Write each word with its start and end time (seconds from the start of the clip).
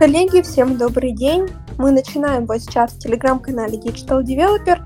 Коллеги, 0.00 0.40
всем 0.40 0.78
добрый 0.78 1.12
день. 1.12 1.46
Мы 1.76 1.90
начинаем 1.90 2.46
вот 2.46 2.62
сейчас 2.62 2.92
в 2.92 2.98
телеграм-канале 3.00 3.76
Digital 3.76 4.22
Developer. 4.22 4.78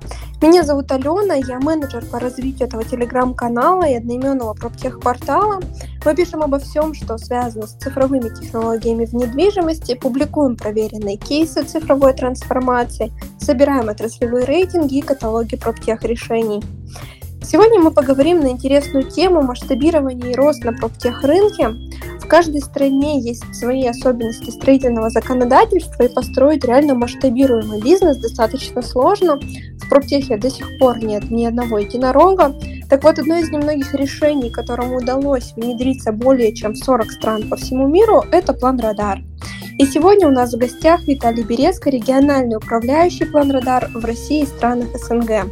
Меня 0.43 0.65
зовут 0.65 0.91
Алена, 0.91 1.35
я 1.35 1.61
менеджер 1.61 2.05
по 2.07 2.19
развитию 2.19 2.67
этого 2.67 2.83
телеграм-канала 2.83 3.85
и 3.85 3.95
одноименного 3.95 4.55
проптех-портала. 4.55 5.61
Мы 6.05 6.17
пишем 6.17 6.43
обо 6.43 6.59
всем, 6.59 6.95
что 6.95 7.17
связано 7.17 7.69
с 7.69 7.75
цифровыми 7.75 8.29
технологиями 8.29 9.05
в 9.05 9.13
недвижимости, 9.13 9.95
публикуем 9.95 10.57
проверенные 10.57 11.17
кейсы 11.17 11.63
цифровой 11.63 12.15
трансформации, 12.15 13.13
собираем 13.39 13.91
отраслевые 13.91 14.47
рейтинги 14.47 14.97
и 14.99 15.01
каталоги 15.01 15.55
проптех-решений. 15.55 16.61
Сегодня 17.41 17.79
мы 17.79 17.93
поговорим 17.93 18.41
на 18.41 18.49
интересную 18.49 19.05
тему 19.05 19.43
масштабирования 19.43 20.33
и 20.33 20.35
рост 20.35 20.65
на 20.65 20.73
проптех-рынке. 20.73 21.69
В 22.25 22.27
каждой 22.27 22.63
стране 22.63 23.21
есть 23.21 23.45
свои 23.55 23.87
особенности 23.87 24.49
строительного 24.49 25.11
законодательства, 25.11 26.05
и 26.05 26.13
построить 26.13 26.65
реально 26.65 26.95
масштабируемый 26.95 27.83
бизнес 27.83 28.17
достаточно 28.17 28.81
сложно. 28.81 29.39
В 29.39 29.89
проптехе 29.91 30.39
до 30.39 30.49
сих 30.49 30.67
пор 30.79 31.05
нет 31.05 31.31
ни 31.31 31.45
одного 31.45 31.79
единорога. 31.79 32.55
Так 32.89 33.05
вот, 33.05 33.19
одно 33.19 33.37
из 33.37 33.51
немногих 33.51 33.95
решений, 33.95 34.49
которому 34.49 34.97
удалось 34.97 35.53
внедриться 35.55 36.13
более 36.13 36.55
чем 36.55 36.73
в 36.73 36.79
40 36.79 37.11
стран 37.13 37.49
по 37.49 37.57
всему 37.57 37.89
миру, 37.89 38.25
это 38.33 38.55
план 38.55 38.81
Радар. 38.81 39.21
И 39.79 39.85
сегодня 39.85 40.27
у 40.27 40.31
нас 40.31 40.55
в 40.55 40.59
гостях 40.59 41.07
Виталий 41.07 41.43
Березко, 41.43 41.91
региональный 41.91 42.57
управляющий 42.57 43.27
план 43.27 43.51
Радар 43.51 43.91
в 43.93 44.03
России 44.03 44.45
и 44.45 44.47
странах 44.47 44.89
СНГ. 44.95 45.51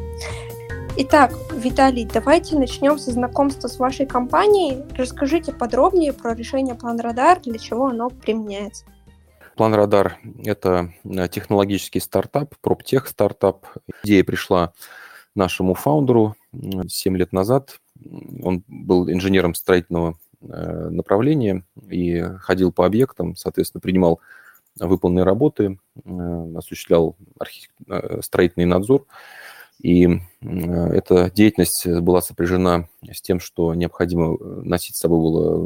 Итак, 0.95 1.33
Виталий, 1.55 2.05
давайте 2.05 2.55
начнем 2.55 2.99
со 2.99 3.13
знакомства 3.13 3.67
с 3.67 3.79
вашей 3.79 4.05
компанией. 4.05 4.85
Расскажите 4.95 5.51
подробнее 5.51 6.13
про 6.13 6.35
решение 6.35 6.75
План 6.75 7.01
Радар, 7.01 7.41
для 7.41 7.59
чего 7.59 7.87
оно 7.87 8.11
применяется. 8.11 8.85
План 9.57 9.73
Радар– 9.73 10.19
это 10.45 10.93
э, 11.05 11.29
технологический 11.29 11.99
стартап, 11.99 12.55
проптех 12.61 13.09
стартап. 13.09 13.67
Идея 14.05 14.23
пришла 14.23 14.75
нашему 15.35 15.73
фаундеру 15.73 16.37
7 16.53 17.17
лет 17.17 17.33
назад. 17.33 17.81
Он 18.43 18.63
был 18.69 19.11
инженером 19.11 19.55
строительного 19.55 20.19
э, 20.43 20.89
направления 20.91 21.65
и 21.89 22.21
ходил 22.41 22.71
по 22.71 22.85
объектам, 22.85 23.35
соответственно, 23.35 23.81
принимал 23.81 24.21
выполненные 24.79 25.25
работы, 25.25 25.79
э, 26.05 26.55
осуществлял 26.55 27.17
архи... 27.39 27.71
строительный 28.21 28.67
надзор– 28.67 29.07
и 29.83 30.21
эта 30.41 31.29
деятельность 31.35 31.89
была 31.89 32.21
сопряжена 32.21 32.89
с 33.11 33.21
тем, 33.21 33.41
что 33.41 33.75
необходимо 33.75 34.37
э, 34.37 34.61
носить 34.63 34.95
с 34.95 35.01
собой 35.01 35.19
было 35.19 35.57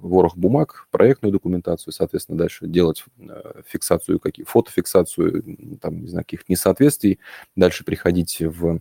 ворох 0.00 0.34
бумаг, 0.34 0.88
проектную 0.90 1.30
документацию, 1.30 1.92
соответственно, 1.92 2.38
дальше 2.38 2.66
делать 2.66 3.04
э, 3.18 3.60
фиксацию, 3.66 4.18
какие, 4.18 4.46
фотофиксацию 4.46 5.78
там, 5.78 6.00
не 6.00 6.08
знаю, 6.08 6.24
каких 6.24 6.48
несоответствий, 6.48 7.18
дальше 7.54 7.84
приходить 7.84 8.40
в 8.40 8.80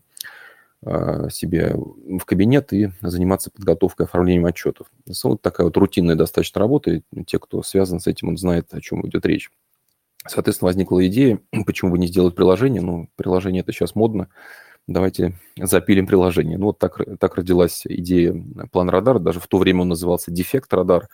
э, 0.83 1.29
себе 1.29 1.75
в 1.75 2.23
кабинет 2.23 2.71
и 2.71 2.91
заниматься 3.01 3.51
подготовкой, 3.51 4.05
оформлением 4.05 4.45
отчетов. 4.45 4.87
Вот 5.25 5.41
такая 5.41 5.65
вот 5.65 5.75
рутинная 5.75 6.15
достаточно 6.15 6.59
работа, 6.59 6.91
и 6.91 7.01
те, 7.25 7.37
кто 7.37 7.61
связан 7.63 7.99
с 7.99 8.07
этим, 8.07 8.29
он 8.29 8.37
знает, 8.37 8.73
о 8.73 8.79
чем 8.79 9.05
идет 9.05 9.25
речь. 9.25 9.51
Соответственно, 10.25 10.67
возникла 10.67 11.05
идея, 11.07 11.39
почему 11.65 11.91
бы 11.91 11.99
не 11.99 12.07
сделать 12.07 12.33
приложение. 12.35 12.81
Ну, 12.81 13.09
приложение 13.17 13.61
это 13.61 13.73
сейчас 13.73 13.93
модно, 13.93 14.29
давайте 14.87 15.33
запилим 15.57 16.07
приложение. 16.07 16.57
Ну, 16.57 16.67
вот 16.67 16.79
так, 16.79 16.99
так 17.19 17.35
родилась 17.35 17.83
идея 17.85 18.35
план 18.71 18.89
радар. 18.89 19.19
Даже 19.19 19.39
в 19.39 19.47
то 19.47 19.57
время 19.57 19.81
он 19.81 19.89
назывался 19.89 20.31
дефект 20.31 20.73
радар. 20.73 21.07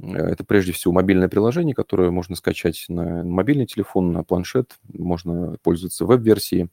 Это 0.00 0.44
прежде 0.44 0.72
всего 0.72 0.92
мобильное 0.92 1.28
приложение, 1.28 1.74
которое 1.74 2.10
можно 2.10 2.34
скачать 2.34 2.86
на 2.88 3.22
мобильный 3.22 3.66
телефон, 3.66 4.12
на 4.12 4.24
планшет. 4.24 4.76
Можно 4.92 5.56
пользоваться 5.62 6.04
веб-версией. 6.04 6.68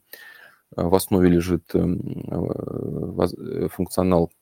В 0.74 0.94
основе 0.94 1.28
лежит 1.28 1.70
э, 1.74 3.68
функционал 3.68 4.32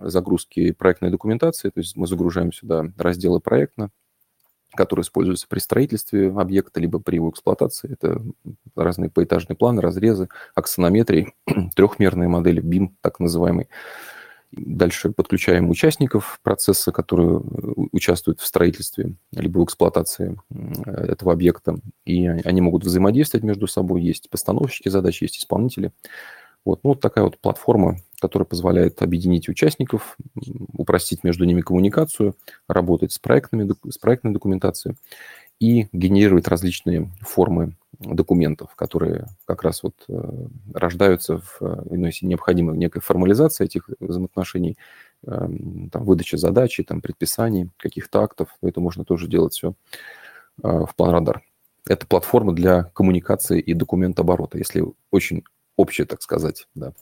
загрузки 0.00 0.72
проектной 0.72 1.10
документации. 1.10 1.70
То 1.70 1.80
есть 1.80 1.96
мы 1.96 2.06
загружаем 2.06 2.52
сюда 2.52 2.92
разделы 2.98 3.40
проекта, 3.40 3.90
которые 4.76 5.02
используются 5.02 5.46
при 5.48 5.58
строительстве 5.58 6.30
объекта, 6.30 6.80
либо 6.80 6.98
при 7.00 7.16
его 7.16 7.30
эксплуатации. 7.30 7.92
Это 7.92 8.22
разные 8.76 9.10
поэтажные 9.10 9.56
планы, 9.56 9.82
разрезы, 9.82 10.28
аксонометрии, 10.54 11.34
трехмерные 11.74 12.28
модели, 12.28 12.62
BIM 12.62 12.90
так 13.00 13.18
называемый. 13.20 13.68
Дальше 14.52 15.10
подключаем 15.10 15.68
участников 15.70 16.40
процесса, 16.42 16.92
которые 16.92 17.40
э, 17.40 17.40
участвуют 17.92 18.40
в 18.40 18.46
строительстве 18.46 19.14
либо 19.32 19.58
в 19.58 19.64
эксплуатации 19.64 20.38
этого 20.86 21.32
объекта, 21.32 21.78
и 22.04 22.26
они 22.26 22.60
могут 22.60 22.84
взаимодействовать 22.84 23.44
между 23.44 23.66
собой. 23.66 24.02
Есть 24.02 24.30
постановщики 24.30 24.88
задач, 24.88 25.20
есть 25.20 25.38
исполнители. 25.38 25.92
Вот, 26.66 26.80
ну, 26.82 26.90
вот 26.90 27.00
такая 27.00 27.24
вот 27.24 27.38
платформа, 27.38 27.98
которая 28.20 28.44
позволяет 28.44 29.00
объединить 29.00 29.48
участников, 29.48 30.18
упростить 30.72 31.22
между 31.22 31.44
ними 31.44 31.60
коммуникацию, 31.60 32.36
работать 32.68 33.12
с, 33.12 33.20
проектными, 33.20 33.72
с 33.88 33.98
проектной 33.98 34.32
документацией 34.32 34.96
и 35.60 35.86
генерировать 35.92 36.48
различные 36.48 37.08
формы 37.20 37.76
документов, 38.00 38.74
которые 38.74 39.26
как 39.46 39.62
раз 39.62 39.84
вот 39.84 39.94
э, 40.08 40.46
рождаются 40.74 41.38
в, 41.38 41.60
ну, 41.60 42.06
если 42.06 42.26
необходима 42.26 42.76
некая 42.76 43.00
формализация 43.00 43.66
этих 43.66 43.88
взаимоотношений, 44.00 44.76
э, 45.24 45.48
там, 45.92 46.04
выдача 46.04 46.36
задачи, 46.36 46.82
там, 46.82 47.00
предписаний, 47.00 47.70
каких-то 47.76 48.22
актов, 48.22 48.48
это 48.60 48.80
можно 48.80 49.04
тоже 49.04 49.28
делать 49.28 49.54
все 49.54 49.74
э, 50.64 50.68
в 50.68 50.94
план 50.96 51.10
радар. 51.10 51.42
Это 51.88 52.06
платформа 52.08 52.52
для 52.52 52.82
коммуникации 52.82 53.60
и 53.60 53.72
документооборота, 53.72 54.58
если 54.58 54.84
очень 55.12 55.44
общее, 55.76 56.06
так 56.06 56.22
сказать, 56.22 56.66
да. 56.74 56.92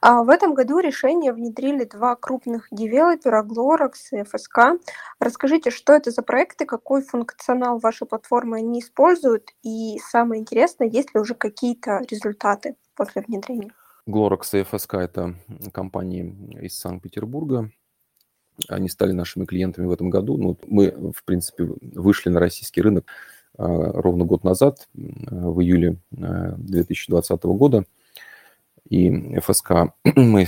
А 0.00 0.22
в 0.22 0.28
этом 0.28 0.54
году 0.54 0.78
решение 0.78 1.32
внедрили 1.32 1.84
два 1.84 2.16
крупных 2.16 2.68
девелопера, 2.70 3.42
Glorax 3.42 3.92
и 4.12 4.16
FSK. 4.16 4.80
Расскажите, 5.18 5.70
что 5.70 5.92
это 5.92 6.10
за 6.10 6.22
проекты, 6.22 6.66
какой 6.66 7.02
функционал 7.02 7.78
вашей 7.78 8.06
платформы 8.06 8.58
они 8.58 8.80
используют, 8.80 9.50
и 9.62 9.98
самое 10.10 10.40
интересное, 10.40 10.88
есть 10.88 11.14
ли 11.14 11.20
уже 11.20 11.34
какие-то 11.34 12.02
результаты 12.10 12.76
после 12.94 13.22
внедрения? 13.22 13.72
Glorax 14.08 14.48
и 14.52 14.62
FSK– 14.62 14.98
это 15.00 15.34
компании 15.72 16.58
из 16.60 16.78
Санкт-Петербурга. 16.78 17.70
Они 18.68 18.88
стали 18.88 19.12
нашими 19.12 19.44
клиентами 19.44 19.86
в 19.86 19.92
этом 19.92 20.10
году. 20.10 20.36
Ну, 20.36 20.58
мы, 20.66 21.12
в 21.12 21.24
принципе, 21.24 21.68
вышли 21.80 22.28
на 22.28 22.40
российский 22.40 22.82
рынок 22.82 23.06
а, 23.56 23.66
ровно 23.66 24.24
год 24.24 24.44
назад, 24.44 24.88
в 24.92 25.60
июле 25.60 25.98
2020 26.10 27.42
года– 27.44 27.84
и 28.92 29.40
ФСК. 29.40 29.72
Мы 30.16 30.46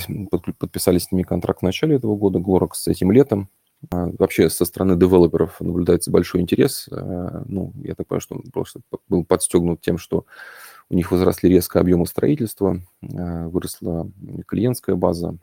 подписали 0.58 0.98
с 0.98 1.10
ними 1.10 1.22
контракт 1.22 1.60
в 1.60 1.64
начале 1.64 1.96
этого 1.96 2.14
года, 2.14 2.38
Glorax 2.38 2.74
с 2.74 2.88
этим 2.88 3.10
летом. 3.10 3.48
А, 3.90 4.10
вообще 4.18 4.50
со 4.50 4.66
стороны 4.66 4.96
девелоперов 4.96 5.60
наблюдается 5.60 6.10
большой 6.10 6.42
интерес. 6.42 6.86
А, 6.90 7.42
ну, 7.46 7.72
я 7.82 7.94
так 7.94 8.06
понимаю, 8.06 8.20
что 8.20 8.34
он 8.34 8.42
просто 8.52 8.80
был 9.08 9.24
подстегнут 9.24 9.80
тем, 9.80 9.96
что 9.96 10.26
у 10.90 10.94
них 10.94 11.10
возросли 11.10 11.48
резко 11.48 11.80
объемы 11.80 12.06
строительства, 12.06 12.82
а, 13.02 13.48
выросла 13.48 14.10
клиентская 14.46 14.94
база, 14.94 15.38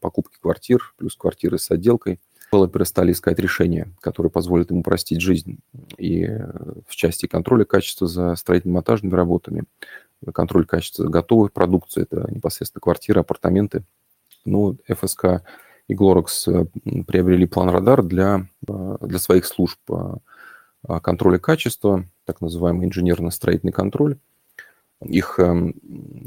покупки 0.00 0.38
квартир, 0.40 0.94
плюс 0.96 1.16
квартиры 1.16 1.58
с 1.58 1.70
отделкой. 1.70 2.18
Девелоперы 2.50 2.86
стали 2.86 3.12
искать 3.12 3.38
решения, 3.38 3.92
которые 4.00 4.30
позволят 4.30 4.70
им 4.70 4.78
упростить 4.78 5.20
жизнь 5.20 5.58
и 5.98 6.26
в 6.86 6.96
части 6.96 7.26
контроля 7.26 7.66
качества 7.66 8.06
за 8.06 8.34
строительно-монтажными 8.36 9.12
работами, 9.12 9.64
контроль 10.32 10.66
качества 10.66 11.08
готовой 11.08 11.50
продукции, 11.50 12.02
это 12.02 12.26
непосредственно 12.30 12.80
квартиры, 12.80 13.20
апартаменты. 13.20 13.84
Ну, 14.44 14.76
ФСК 14.88 15.42
и 15.88 15.94
Glorex 15.94 16.46
э, 16.46 17.02
приобрели 17.02 17.46
план 17.46 17.70
радар 17.70 18.02
для, 18.02 18.46
э, 18.66 18.96
для 19.00 19.18
своих 19.18 19.46
служб 19.46 19.78
э, 19.90 21.00
контроля 21.02 21.38
качества, 21.38 22.04
так 22.24 22.40
называемый 22.40 22.86
инженерно-строительный 22.86 23.72
контроль. 23.72 24.18
Их 25.04 25.38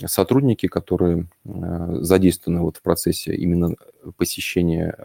сотрудники, 0.05 0.67
которые 0.67 1.27
задействованы 1.43 2.61
вот 2.61 2.77
в 2.77 2.81
процессе 2.81 3.35
именно 3.35 3.75
посещения 4.15 4.95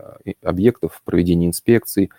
объектов, 0.43 1.03
проведения 1.05 1.49
инспекций, 1.49 2.11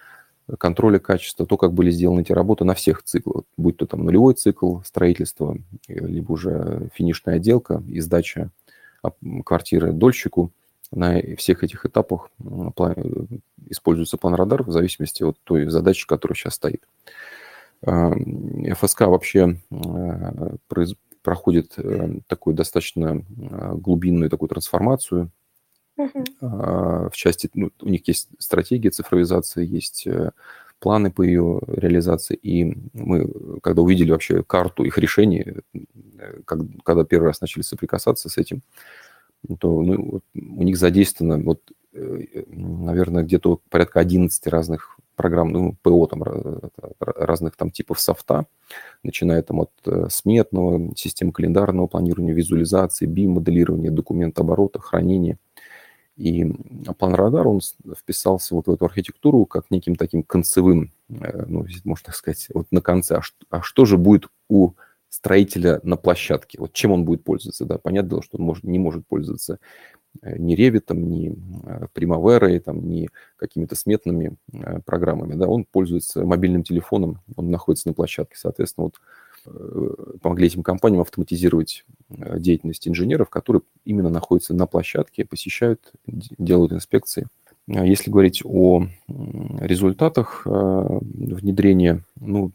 контроля 0.58 1.00
качества, 1.00 1.46
то, 1.46 1.58
как 1.58 1.74
были 1.74 1.92
сделаны 1.92 2.22
эти 2.22 2.32
работы 2.32 2.64
на 2.64 2.74
всех 2.74 3.04
циклах, 3.04 3.44
будь 3.58 3.78
то 3.78 3.86
там 3.86 4.04
нулевой 4.06 4.34
цикл 4.34 4.80
строительства, 4.86 5.58
либо 5.88 6.32
уже 6.32 6.90
финишная 6.94 7.36
отделка 7.36 7.84
и 7.88 8.00
сдача 8.00 8.52
квартиры 9.46 9.92
дольщику. 9.92 10.52
На 10.92 11.22
всех 11.36 11.66
этих 11.66 11.86
этапах 11.86 12.30
используется 13.66 14.18
план 14.18 14.36
радар 14.36 14.64
в 14.64 14.72
зависимости 14.72 15.22
от 15.22 15.38
той 15.44 15.68
задачи, 15.70 16.08
которая 16.08 16.36
сейчас 16.36 16.54
стоит. 16.54 16.88
А, 17.86 18.14
ФСК 18.74 19.02
вообще 19.02 19.58
а, 19.70 20.56
проходит 21.22 21.74
э, 21.78 22.20
такую 22.28 22.56
достаточно 22.56 23.22
а, 23.52 23.76
глубинную 23.76 24.30
такую 24.30 24.48
трансформацию. 24.48 25.30
В 26.42 27.12
части, 27.14 27.50
ну, 27.54 27.72
у 27.82 27.90
них 27.90 28.08
есть 28.08 28.30
стратегия 28.40 28.90
цифровизации, 28.90 29.66
есть 29.66 30.06
э, 30.06 30.32
планы 30.80 31.12
по 31.12 31.24
ее 31.24 31.60
реализации. 31.68 32.36
И 32.36 32.76
мы, 32.94 33.28
когда 33.62 33.82
увидели 33.82 34.12
вообще 34.12 34.44
карту 34.44 34.84
их 34.84 34.98
решений, 34.98 35.56
как, 36.46 36.60
когда 36.84 37.04
первый 37.04 37.28
раз 37.28 37.42
начали 37.42 37.64
соприкасаться 37.64 38.30
с 38.30 38.38
этим, 38.38 38.62
то 39.60 39.82
ну, 39.82 40.22
у 40.34 40.64
них 40.64 40.78
задействовано, 40.78 41.44
вот, 41.44 41.62
наверное, 41.94 43.24
где-то 43.24 43.60
порядка 43.70 44.00
11 44.00 44.48
разных 44.48 44.98
программ, 45.16 45.50
ну, 45.50 45.76
ПО 45.82 46.06
там, 46.06 46.24
разных 47.00 47.56
там 47.56 47.72
типов 47.72 48.00
софта, 48.00 48.46
начиная 49.02 49.42
там 49.42 49.62
от 49.62 49.72
сметного, 50.12 50.96
системы 50.96 51.32
календарного 51.32 51.88
планирования, 51.88 52.34
визуализации, 52.34 53.08
BIM-моделирования, 53.08 53.90
документооборота, 53.90 54.80
хранения– 54.80 55.40
и 56.18 56.46
план 56.98 57.14
радар, 57.14 57.48
он 57.48 57.62
вписался 57.96 58.56
вот 58.56 58.66
в 58.66 58.72
эту 58.72 58.86
архитектуру 58.86 59.46
как 59.46 59.70
неким 59.70 59.96
таким 59.96 60.24
концевым, 60.24 60.92
э, 61.10 61.46
ну, 61.48 61.66
можно 61.84 62.06
так 62.06 62.16
сказать, 62.16 62.48
вот 62.54 62.68
на 62.72 62.82
конце. 62.82 63.18
А 63.18 63.22
что, 63.22 63.38
а 63.52 63.62
что 63.62 63.86
же 63.86 63.98
будет 63.98 64.28
у 64.50 64.72
строителя 65.10 65.80
на 65.84 65.96
площадке? 65.96 66.58
Вот 66.60 66.74
чем 66.74 66.92
он 66.92 67.06
будет 67.06 67.24
пользоваться? 67.24 67.66
Да, 67.66 67.78
понятное 67.78 68.10
дело, 68.10 68.24
что 68.24 68.38
он 68.38 68.46
может, 68.46 68.64
не 68.64 68.80
может 68.80 69.06
пользоваться 69.06 69.60
э, 70.24 70.38
ни 70.40 70.58
Revit, 70.58 70.92
ни 70.96 71.38
э, 71.66 71.88
Primavera, 71.94 72.60
там, 72.62 72.90
ни 72.90 73.10
какими-то 73.36 73.76
сметными 73.76 74.38
программами. 74.86 75.36
Да, 75.36 75.48
он 75.48 75.66
пользуется 75.66 76.26
мобильным 76.26 76.64
телефоном, 76.64 77.22
он 77.36 77.52
находится 77.52 77.90
на 77.90 77.94
площадке. 77.94 78.38
Соответственно, 78.38 78.86
вот 78.86 78.96
помогли 80.22 80.48
этим 80.48 80.64
компаниям 80.64 81.02
автоматизировать 81.02 81.86
деятельность 82.10 82.88
инженеров, 82.88 83.30
которые 83.30 83.62
именно 83.86 84.10
находятся 84.10 84.54
на 84.54 84.66
площадке, 84.66 85.26
посещают, 85.26 85.92
делают 86.06 86.74
инспекции. 86.74 87.28
А 87.70 87.86
если 87.86 88.10
говорить 88.10 88.44
о 88.46 88.88
результатах 89.60 90.44
э, 90.46 90.50
внедрения, 90.50 92.02
ну, 92.20 92.52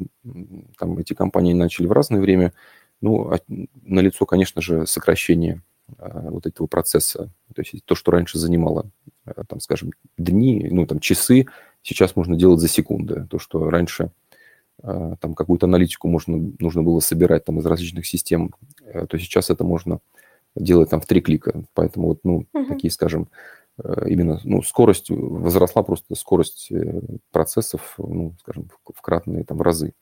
там 0.78 0.96
эти 0.98 1.12
компании 1.12 1.52
начали 1.52 1.86
в 1.86 1.92
разное 1.92 2.20
время, 2.20 2.54
ну, 3.02 3.30
а, 3.30 3.38
налицо, 3.82 4.24
конечно 4.24 4.62
же, 4.62 4.86
сокращение 4.86 5.60
э, 5.98 6.28
вот 6.30 6.46
этого 6.46 6.66
процесса. 6.66 7.30
То 7.54 7.60
есть 7.60 7.84
то, 7.84 7.94
что 7.94 8.10
раньше 8.10 8.38
занимало, 8.38 8.90
там, 9.48 9.60
скажем, 9.60 9.90
дни, 10.16 10.66
ну, 10.70 10.86
там, 10.86 10.98
часы, 10.98 11.46
сейчас 11.82 12.16
можно 12.16 12.34
делать 12.36 12.60
за 12.60 12.68
секунды. 12.68 13.26
То, 13.28 13.38
что 13.38 13.68
раньше 13.68 14.10
там 14.82 15.34
какую-то 15.34 15.66
аналитику 15.66 16.08
можно, 16.08 16.52
нужно 16.58 16.82
было 16.82 17.00
собирать 17.00 17.44
там 17.44 17.58
из 17.60 17.66
различных 17.66 18.06
систем, 18.06 18.54
э, 18.82 19.06
то 19.06 19.18
сейчас 19.18 19.50
это 19.50 19.64
можно 19.64 20.00
делать 20.56 20.90
там 20.90 21.00
в 21.00 21.06
три 21.06 21.20
клика. 21.20 21.64
Поэтому 21.74 22.08
вот, 22.08 22.20
ну, 22.24 22.46
uh-huh. 22.54 22.66
такие, 22.66 22.90
скажем, 22.90 23.28
э, 23.82 24.06
именно, 24.08 24.40
ну, 24.44 24.62
скорость 24.62 25.06
возросла 25.08 25.82
просто 25.82 26.14
скорость 26.14 26.70
э, 26.70 27.00
процессов, 27.30 27.94
ну, 27.98 28.34
скажем, 28.40 28.68
в 28.92 29.00
кратные 29.00 29.44
там 29.44 29.62
разы. 29.62 29.94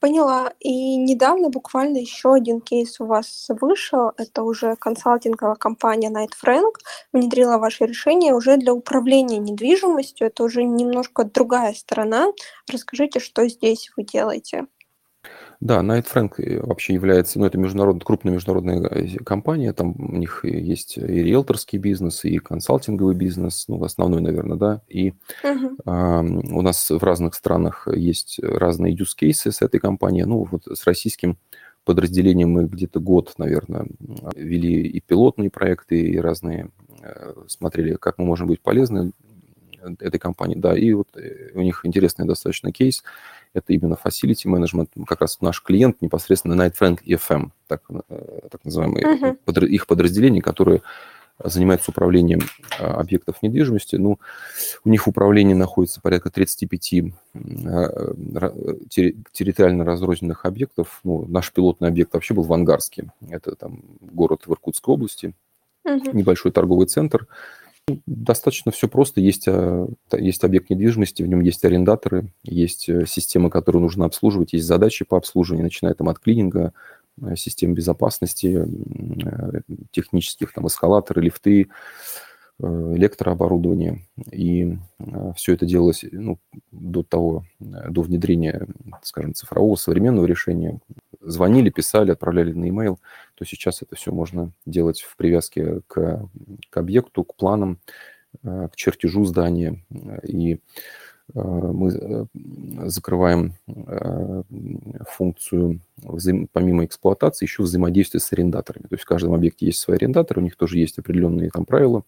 Поняла. 0.00 0.54
И 0.60 0.96
недавно 0.96 1.50
буквально 1.50 1.98
еще 1.98 2.32
один 2.32 2.62
кейс 2.62 3.00
у 3.00 3.04
вас 3.06 3.46
вышел. 3.50 4.12
Это 4.16 4.42
уже 4.44 4.74
консалтинговая 4.76 5.56
компания 5.56 6.10
Knight 6.10 6.30
Frank 6.42 6.72
внедрила 7.12 7.58
ваше 7.58 7.84
решение 7.84 8.34
уже 8.34 8.56
для 8.56 8.72
управления 8.72 9.36
недвижимостью. 9.36 10.28
Это 10.28 10.44
уже 10.44 10.64
немножко 10.64 11.24
другая 11.24 11.74
сторона. 11.74 12.28
Расскажите, 12.66 13.20
что 13.20 13.46
здесь 13.46 13.90
вы 13.96 14.04
делаете. 14.04 14.66
Да, 15.60 15.82
Найт 15.82 16.06
Фрэнк 16.06 16.40
э, 16.40 16.60
вообще 16.60 16.94
является, 16.94 17.38
ну, 17.38 17.44
это 17.44 17.58
международная, 17.58 18.02
крупная 18.02 18.32
международная 18.32 18.80
э, 18.80 19.16
компания, 19.18 19.74
там 19.74 19.94
у 19.98 20.16
них 20.16 20.44
есть 20.44 20.96
и 20.96 21.02
риэлторский 21.02 21.78
бизнес, 21.78 22.24
и 22.24 22.38
консалтинговый 22.38 23.14
бизнес, 23.14 23.66
ну, 23.68 23.82
основной, 23.84 24.22
наверное, 24.22 24.56
да, 24.56 24.82
и 24.88 25.12
uh-huh. 25.44 25.76
а, 25.84 26.20
у 26.22 26.62
нас 26.62 26.90
в 26.90 27.02
разных 27.04 27.34
странах 27.34 27.88
есть 27.94 28.40
разные 28.42 28.96
use 28.96 29.14
cases 29.20 29.52
с 29.52 29.62
этой 29.62 29.80
компанией, 29.80 30.24
ну, 30.24 30.48
вот 30.50 30.66
с 30.66 30.84
российским 30.86 31.36
подразделением 31.84 32.52
мы 32.52 32.64
где-то 32.64 32.98
год, 33.00 33.34
наверное, 33.36 33.86
вели 34.36 34.82
и 34.82 35.00
пилотные 35.00 35.50
проекты, 35.50 36.00
и 36.00 36.18
разные, 36.18 36.70
э, 37.02 37.34
смотрели, 37.48 37.96
как 37.96 38.16
мы 38.16 38.24
можем 38.24 38.46
быть 38.46 38.62
полезны 38.62 39.12
этой 40.00 40.18
компании, 40.18 40.56
да, 40.56 40.76
и 40.76 40.92
вот 40.92 41.08
у 41.54 41.60
них 41.60 41.80
интересный 41.84 42.26
достаточно 42.26 42.72
кейс– 42.72 43.02
это 43.52 43.72
именно 43.72 43.94
facility 44.02 44.46
management, 44.46 44.88
как 45.06 45.20
раз 45.20 45.40
наш 45.40 45.62
клиент 45.62 46.00
непосредственно 46.02 46.60
Night 46.60 46.74
Frank 46.80 47.00
EFM, 47.04 47.50
так, 47.66 47.82
э, 48.08 48.40
так 48.50 48.64
называемые 48.64 49.04
uh-huh. 49.04 49.66
их 49.66 49.86
подразделения, 49.86 50.40
которые 50.40 50.82
занимаются 51.42 51.90
управлением 51.90 52.40
а, 52.78 53.00
объектов 53.00 53.42
недвижимости. 53.42 53.96
Ну, 53.96 54.18
у 54.84 54.88
них 54.90 55.06
в 55.06 55.08
управлении 55.08 55.54
находится 55.54 56.00
порядка 56.02 56.28
35 56.30 56.94
а, 57.64 58.10
территориально 58.90 59.86
разрозненных 59.86 60.44
объектов. 60.44 61.00
Ну, 61.02 61.24
наш 61.26 61.50
пилотный 61.50 61.88
объект 61.88 62.12
вообще 62.12 62.34
был 62.34 62.42
в 62.42 62.52
Ангарске. 62.52 63.10
Это 63.30 63.54
там 63.54 63.80
город 64.02 64.42
в 64.44 64.52
Иркутской 64.52 64.92
области, 64.92 65.32
uh-huh. 65.86 66.14
небольшой 66.14 66.52
торговый 66.52 66.86
центр. 66.86 67.26
Достаточно 68.06 68.72
все 68.72 68.88
просто. 68.88 69.20
Есть, 69.20 69.46
а, 69.48 69.88
есть 70.12 70.44
объект 70.44 70.70
недвижимости, 70.70 71.22
в 71.22 71.26
нем 71.26 71.40
есть 71.40 71.64
арендаторы, 71.64 72.32
есть 72.42 72.88
э, 72.88 73.06
системы, 73.06 73.50
которые 73.50 73.82
нужно 73.82 74.04
обслуживать, 74.04 74.52
есть 74.52 74.66
задачи 74.66 75.04
по 75.04 75.16
обслуживанию, 75.16 75.64
начиная 75.64 75.94
там 75.94 76.08
от 76.08 76.18
клининга, 76.18 76.72
э, 77.20 77.36
систем 77.36 77.74
безопасности, 77.74 78.66
э, 78.66 79.60
технических 79.90 80.52
там 80.52 80.66
эскалаторы, 80.66 81.22
лифты, 81.22 81.68
электрооборудование. 82.60 84.02
И 84.30 84.76
все 85.36 85.54
это 85.54 85.66
делалось 85.66 86.04
ну, 86.10 86.38
до 86.70 87.02
того, 87.02 87.44
до 87.58 88.02
внедрения, 88.02 88.66
скажем, 89.02 89.34
цифрового 89.34 89.76
современного 89.76 90.26
решения. 90.26 90.80
Звонили, 91.20 91.70
писали, 91.70 92.10
отправляли 92.10 92.52
на 92.52 92.66
e-mail– 92.66 92.96
то 93.40 93.46
сейчас 93.46 93.80
это 93.80 93.96
все 93.96 94.12
можно 94.12 94.52
делать 94.66 95.00
в 95.00 95.16
привязке 95.16 95.80
к, 95.86 96.28
к 96.68 96.76
объекту, 96.76 97.24
к 97.24 97.34
планам, 97.34 97.78
э, 98.42 98.68
к 98.70 98.76
чертежу 98.76 99.24
здания. 99.24 99.82
И 100.28 100.56
э, 100.56 100.58
мы 101.34 101.90
э, 101.90 102.26
закрываем 102.84 103.54
функцию, 105.08 105.80
помимо 106.52 106.84
эксплуатации, 106.84 107.46
еще 107.46 107.62
взаимодействие 107.62 108.20
с 108.20 108.30
арендаторами. 108.30 108.82
То 108.82 108.94
есть 108.96 109.04
в 109.04 109.08
каждом 109.08 109.32
объекте 109.32 109.64
есть 109.64 109.78
свой 109.78 109.96
арендатор, 109.96 110.38
у 110.38 110.42
них 110.42 110.54
тоже 110.56 110.78
есть 110.78 110.98
определенные 110.98 111.48
там 111.48 111.64
правила. 111.64 112.02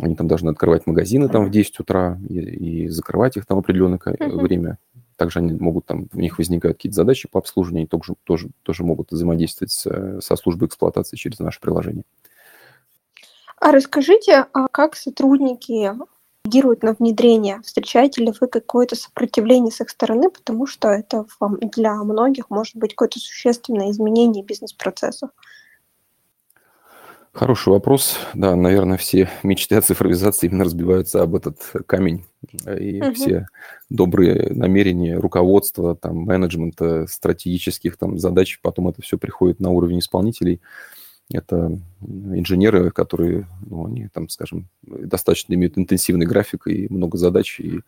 Они 0.00 0.14
там 0.14 0.26
должны 0.26 0.50
открывать 0.50 0.86
магазины 0.86 1.28
там 1.28 1.44
в 1.44 1.50
10 1.50 1.80
утра 1.80 2.18
и, 2.28 2.38
и 2.38 2.88
закрывать 2.88 3.36
их 3.36 3.44
там 3.44 3.58
определенное 3.58 3.98
uh-huh. 3.98 4.40
время. 4.40 4.78
Также 5.16 5.40
они 5.40 5.52
могут 5.52 5.84
там, 5.86 6.08
у 6.12 6.18
них 6.18 6.38
возникают 6.38 6.78
какие-то 6.78 6.96
задачи 6.96 7.28
по 7.30 7.38
обслуживанию, 7.38 7.82
они 7.82 7.86
тоже, 7.86 8.14
тоже, 8.24 8.48
тоже 8.62 8.84
могут 8.84 9.10
взаимодействовать 9.10 9.70
с, 9.70 10.20
со 10.20 10.36
службой 10.36 10.68
эксплуатации 10.68 11.16
через 11.16 11.38
наше 11.40 11.60
приложение. 11.60 12.04
А 13.58 13.70
расскажите, 13.70 14.46
а 14.52 14.66
как 14.68 14.96
сотрудники 14.96 15.90
реагируют 16.44 16.82
на 16.82 16.94
внедрение? 16.94 17.60
Встречаете 17.62 18.24
ли 18.24 18.32
вы 18.40 18.48
какое-то 18.48 18.96
сопротивление 18.96 19.70
с 19.70 19.80
их 19.80 19.90
стороны, 19.90 20.30
потому 20.30 20.66
что 20.66 20.88
это 20.88 21.26
для 21.60 21.94
многих 22.02 22.50
может 22.50 22.76
быть 22.76 22.92
какое-то 22.92 23.20
существенное 23.20 23.90
изменение 23.90 24.42
бизнес-процессов? 24.42 25.30
Хороший 27.32 27.70
вопрос. 27.70 28.18
Да, 28.34 28.54
наверное, 28.56 28.98
все 28.98 29.30
мечты 29.42 29.76
о 29.76 29.80
цифровизации 29.80 30.48
именно 30.48 30.64
разбиваются 30.64 31.22
об 31.22 31.34
этот 31.34 31.60
камень. 31.86 32.24
И 32.78 33.00
угу. 33.00 33.14
все 33.14 33.46
добрые 33.88 34.52
намерения 34.52 35.16
руководства, 35.16 35.96
там, 35.96 36.18
менеджмента, 36.18 37.06
стратегических 37.06 37.96
там, 37.96 38.18
задач, 38.18 38.60
потом 38.60 38.88
это 38.88 39.00
все 39.00 39.16
приходит 39.16 39.60
на 39.60 39.70
уровень 39.70 40.00
исполнителей. 40.00 40.60
Это 41.32 41.78
инженеры, 42.02 42.90
которые, 42.90 43.46
ну, 43.64 43.86
они 43.86 44.08
там, 44.08 44.28
скажем, 44.28 44.68
достаточно 44.82 45.54
имеют 45.54 45.78
интенсивный 45.78 46.26
график 46.26 46.66
и 46.66 46.88
много 46.90 47.16
задач, 47.16 47.58
и 47.60 47.80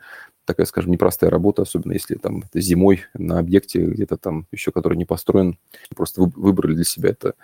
такая, 0.47 0.67
скажем, 0.67 0.93
непростая 0.93 1.31
работа, 1.31 1.63
особенно 1.63 1.93
если 1.93 2.15
там 2.15 2.45
это 2.49 2.61
зимой 2.61 3.03
на 3.13 3.39
объекте 3.39 3.85
где-то 3.85 4.17
там 4.17 4.47
еще, 4.51 4.73
который 4.73 4.97
не 4.97 5.05
построен, 5.05 5.59
просто 5.95 6.23
выбрали 6.23 6.75
для 6.75 6.85
себя 6.85 7.11
это 7.11 7.35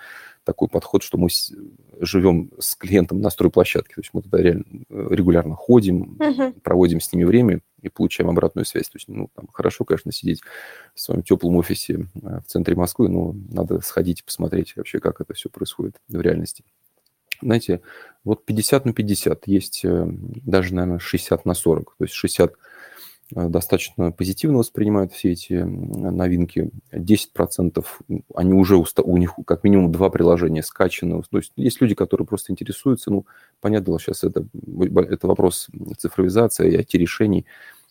такой 0.44 0.68
подход, 0.68 1.02
что 1.02 1.18
мы 1.18 1.28
живем 2.00 2.50
с 2.59 2.75
клиентом 2.75 3.20
на 3.20 3.30
стройплощадке. 3.30 3.94
То 3.94 4.00
есть 4.00 4.11
мы 4.12 4.23
туда 4.23 4.38
реально 4.38 4.64
регулярно 4.88 5.54
ходим, 5.54 6.16
uh-huh. 6.18 6.61
проводим 6.61 7.00
с 7.00 7.12
ними 7.12 7.25
время 7.25 7.61
и 7.82 7.88
получаем 7.88 8.30
обратную 8.30 8.64
связь. 8.64 8.88
То 8.88 8.97
есть, 8.97 9.09
ну, 9.09 9.30
там 9.35 9.49
хорошо, 9.52 9.85
конечно, 9.85 10.12
сидеть 10.12 10.40
в 10.94 11.00
своем 11.00 11.23
теплом 11.23 11.56
офисе 11.56 12.06
э, 12.23 12.40
в 12.40 12.44
центре 12.47 12.75
Москвы, 12.75 13.09
но 13.09 13.35
надо 13.50 13.80
сходить 13.80 14.20
и 14.20 14.25
посмотреть 14.25 14.76
вообще, 14.76 14.99
как 14.99 15.20
это 15.20 15.35
все 15.35 15.49
происходит 15.49 15.97
в 16.09 16.20
реальности. 16.20 16.64
Знаете, 17.42 17.80
вот 18.25 18.44
50 18.44 18.85
на 18.85 18.92
50 18.92 19.47
есть 19.47 19.85
э, 19.85 20.06
даже, 20.09 20.75
наверное, 20.75 20.99
60 20.99 21.44
на 21.44 21.54
40. 21.54 21.94
То 21.99 22.04
есть 22.04 22.14
60 22.14 22.52
Э, 22.52 22.56
достаточно 23.30 24.12
позитивно 24.12 24.58
воспринимают 24.58 25.12
все 25.12 25.32
эти 25.32 25.54
новинки. 25.54 26.70
10% 26.92 27.84
они 28.34 28.52
уже 28.54 28.76
у 28.76 29.16
них 29.16 29.34
как 29.46 29.64
минимум 29.64 29.92
два 29.92 30.10
приложения 30.10 30.62
скачаны. 30.62 31.22
То 31.30 31.38
есть 31.38 31.52
есть 31.56 31.80
люди, 31.80 31.94
которые 31.94 32.26
просто 32.26 32.52
интересуются. 32.52 33.10
Ну, 33.10 33.26
понятно, 33.60 33.99
сейчас 33.99 34.25
это, 34.25 34.46
это 35.08 35.26
вопрос 35.26 35.68
цифровизации, 35.99 36.80
IT-решений. 36.80 37.46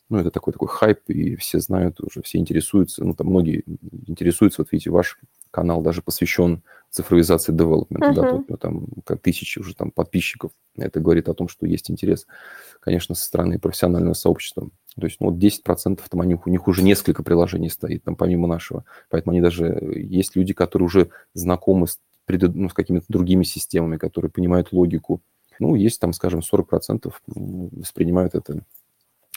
ну, 0.09 0.17
это 0.17 0.31
такой 0.31 0.53
такой 0.53 0.67
хайп, 0.67 0.99
и 1.07 1.35
все 1.35 1.59
знают 1.59 2.01
уже, 2.01 2.21
все 2.23 2.39
интересуются, 2.39 3.05
ну, 3.05 3.13
там 3.13 3.27
многие 3.27 3.63
интересуются, 4.07 4.61
вот 4.61 4.71
видите, 4.71 4.89
ваш 4.89 5.19
канал 5.51 5.81
даже 5.81 6.01
посвящен 6.01 6.63
цифровизации 6.89 7.51
девелопмента, 7.51 8.09
uh-huh. 8.09 8.15
да, 8.15 8.31
тут, 8.31 8.49
ну, 8.49 8.57
там 8.57 8.85
как 9.05 9.21
тысячи 9.21 9.59
уже 9.59 9.75
там 9.75 9.91
подписчиков, 9.91 10.51
это 10.75 10.99
говорит 10.99 11.29
о 11.29 11.35
том, 11.35 11.47
что 11.47 11.67
есть 11.67 11.91
интерес, 11.91 12.25
конечно, 12.79 13.13
со 13.13 13.23
стороны 13.23 13.59
профессионального 13.59 14.13
сообщества. 14.13 14.69
То 14.99 15.07
есть, 15.07 15.17
ну, 15.19 15.29
вот 15.29 15.39
10% 15.39 16.01
там 16.09 16.19
у 16.19 16.23
них, 16.23 16.47
у 16.47 16.49
них 16.49 16.67
уже 16.67 16.83
несколько 16.83 17.23
приложений 17.23 17.69
стоит, 17.69 18.03
там, 18.03 18.15
помимо 18.15 18.47
нашего. 18.47 18.85
Поэтому 19.09 19.31
они 19.31 19.41
даже, 19.41 19.79
есть 19.95 20.35
люди, 20.35 20.53
которые 20.53 20.85
уже 20.85 21.09
знакомы 21.33 21.87
с, 21.87 21.99
ну, 22.27 22.69
с 22.69 22.73
какими-то 22.73 23.05
другими 23.09 23.43
системами, 23.43 23.97
которые 23.97 24.31
понимают 24.31 24.71
логику. 24.71 25.21
Ну, 25.59 25.75
есть 25.75 25.99
там, 25.99 26.13
скажем, 26.13 26.41
40% 26.41 27.11
воспринимают 27.27 28.35
это 28.35 28.63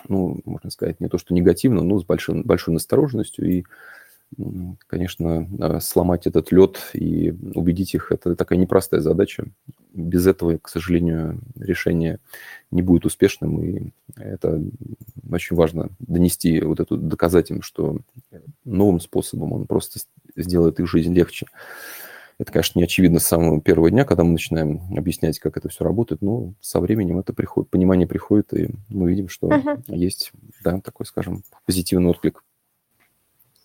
ну, 0.09 0.41
можно 0.45 0.71
сказать, 0.71 1.01
не 1.01 1.09
то 1.09 1.19
что 1.19 1.35
негативно, 1.35 1.83
но 1.83 1.99
с 1.99 2.05
большой, 2.05 2.43
большой 2.43 2.75
настороженностью. 2.75 3.49
И, 3.49 3.65
конечно, 4.87 5.49
а, 5.61 5.81
сломать 5.81 6.27
этот 6.27 6.53
лед 6.53 6.79
и 6.93 7.31
убедить 7.55 7.95
их– 7.95 8.09
это 8.11 8.35
такая 8.35 8.59
непростая 8.59 9.01
задача. 9.01 9.47
Без 9.93 10.27
этого, 10.27 10.59
к 10.59 10.69
сожалению, 10.69 11.41
решение 11.57 12.19
не 12.71 12.83
будет 12.83 13.05
успешным. 13.05 13.63
И 13.63 13.93
это 14.17 14.63
очень 15.31 15.57
важно 15.57 15.91
донести 15.99 16.61
вот 16.61 16.81
эту, 16.81 16.97
доказать 16.97 17.51
им, 17.51 17.63
что 17.63 17.99
новым 18.65 19.01
способом 19.01 19.53
он 19.53 19.67
просто 19.67 20.01
сделает 20.37 20.81
их 20.81 20.89
жизнь 20.89 21.15
легче. 21.15 21.47
Это, 22.39 22.51
конечно, 22.51 22.79
не 22.79 22.85
очевидно 22.85 23.21
с 23.21 23.27
самого 23.27 23.61
первого 23.61 23.91
дня, 23.91 24.05
когда 24.05 24.25
мы 24.25 24.33
начинаем 24.33 24.81
объяснять, 24.97 25.39
как 25.39 25.57
это 25.57 25.69
все 25.69 25.85
работает, 25.85 26.23
но 26.23 26.55
со 26.61 26.81
временем 26.81 27.19
это 27.19 27.33
приходит, 27.33 27.71
понимание 27.71 28.09
приходит, 28.09 28.53
и 28.55 28.71
мы 28.89 29.11
видим, 29.11 29.29
что 29.29 29.49
uh-huh. 29.49 29.83
есть, 29.89 30.33
да, 30.65 30.81
такой, 30.81 31.07
скажем, 31.07 31.45
позитивный 31.67 32.11
отклик. 32.11 32.43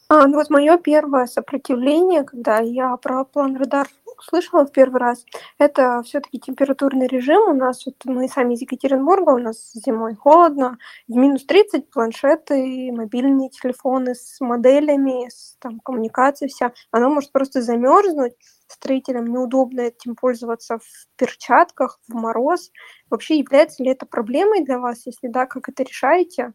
А, 0.09 0.25
ну 0.25 0.37
вот 0.37 0.49
мое 0.49 0.77
первое 0.77 1.25
сопротивление, 1.25 2.23
когда 2.23 2.59
я 2.59 2.95
про 2.97 3.25
план 3.25 3.57
радар 3.57 3.87
услышала 4.17 4.65
в 4.65 4.71
первый 4.71 4.99
раз, 5.01 5.25
это 5.59 6.01
все-таки 6.03 6.39
температурный 6.39 7.07
режим. 7.07 7.41
У 7.49 7.53
нас 7.53 7.85
вот 7.85 7.95
мы 8.05 8.29
сами 8.29 8.53
из 8.53 8.61
Екатеринбурга, 8.61 9.31
у 9.31 9.37
нас 9.37 9.71
зимой 9.73 10.15
холодно, 10.15 10.77
минус 11.09 11.45
30 11.45 11.89
планшеты, 11.91 12.91
мобильные 12.93 13.49
телефоны 13.49 14.15
с 14.15 14.39
моделями, 14.39 15.27
с 15.29 15.57
там, 15.59 15.79
коммуникацией 15.81 16.49
вся, 16.49 16.71
оно 16.91 17.09
может 17.09 17.31
просто 17.33 17.61
замерзнуть. 17.61 18.33
Строителям 18.67 19.25
неудобно 19.27 19.81
этим 19.81 20.15
пользоваться 20.15 20.77
в 20.79 21.07
перчатках, 21.17 21.99
в 22.07 22.13
мороз. 22.13 22.71
Вообще 23.09 23.37
является 23.39 23.83
ли 23.83 23.91
это 23.91 24.05
проблемой 24.05 24.63
для 24.63 24.79
вас? 24.79 25.05
Если 25.05 25.27
да, 25.27 25.45
как 25.45 25.69
это 25.69 25.83
решаете? 25.83 26.53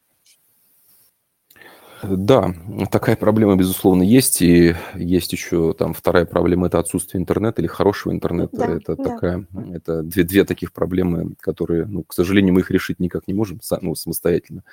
Да, 2.02 2.52
такая 2.90 3.16
проблема, 3.16 3.56
безусловно, 3.56 4.02
есть. 4.02 4.42
И 4.42 4.74
есть 4.94 5.32
еще 5.32 5.72
там 5.74 5.94
вторая 5.94 6.24
проблема– 6.24 6.66
это 6.68 6.78
отсутствие 6.78 7.20
интернета 7.20 7.60
или 7.60 7.68
хорошего 7.68 8.12
интернета. 8.12 8.56
Да, 8.56 8.66
это 8.66 8.96
да. 8.96 9.04
такая, 9.04 9.46
это 9.72 10.02
две, 10.02 10.24
две 10.24 10.44
таких 10.44 10.72
проблемы, 10.72 11.34
которые, 11.40 11.86
ну, 11.86 12.02
к 12.02 12.12
сожалению, 12.12 12.54
мы 12.54 12.60
их 12.60 12.70
решить 12.70 12.98
никак 12.98 13.28
не 13.28 13.34
можем 13.34 13.60
ну, 13.80 13.94
самостоятельно. 13.94 14.64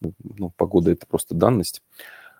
Ну, 0.00 0.52
погода– 0.56 0.90
это 0.92 1.06
просто 1.06 1.34
данность. 1.34 1.82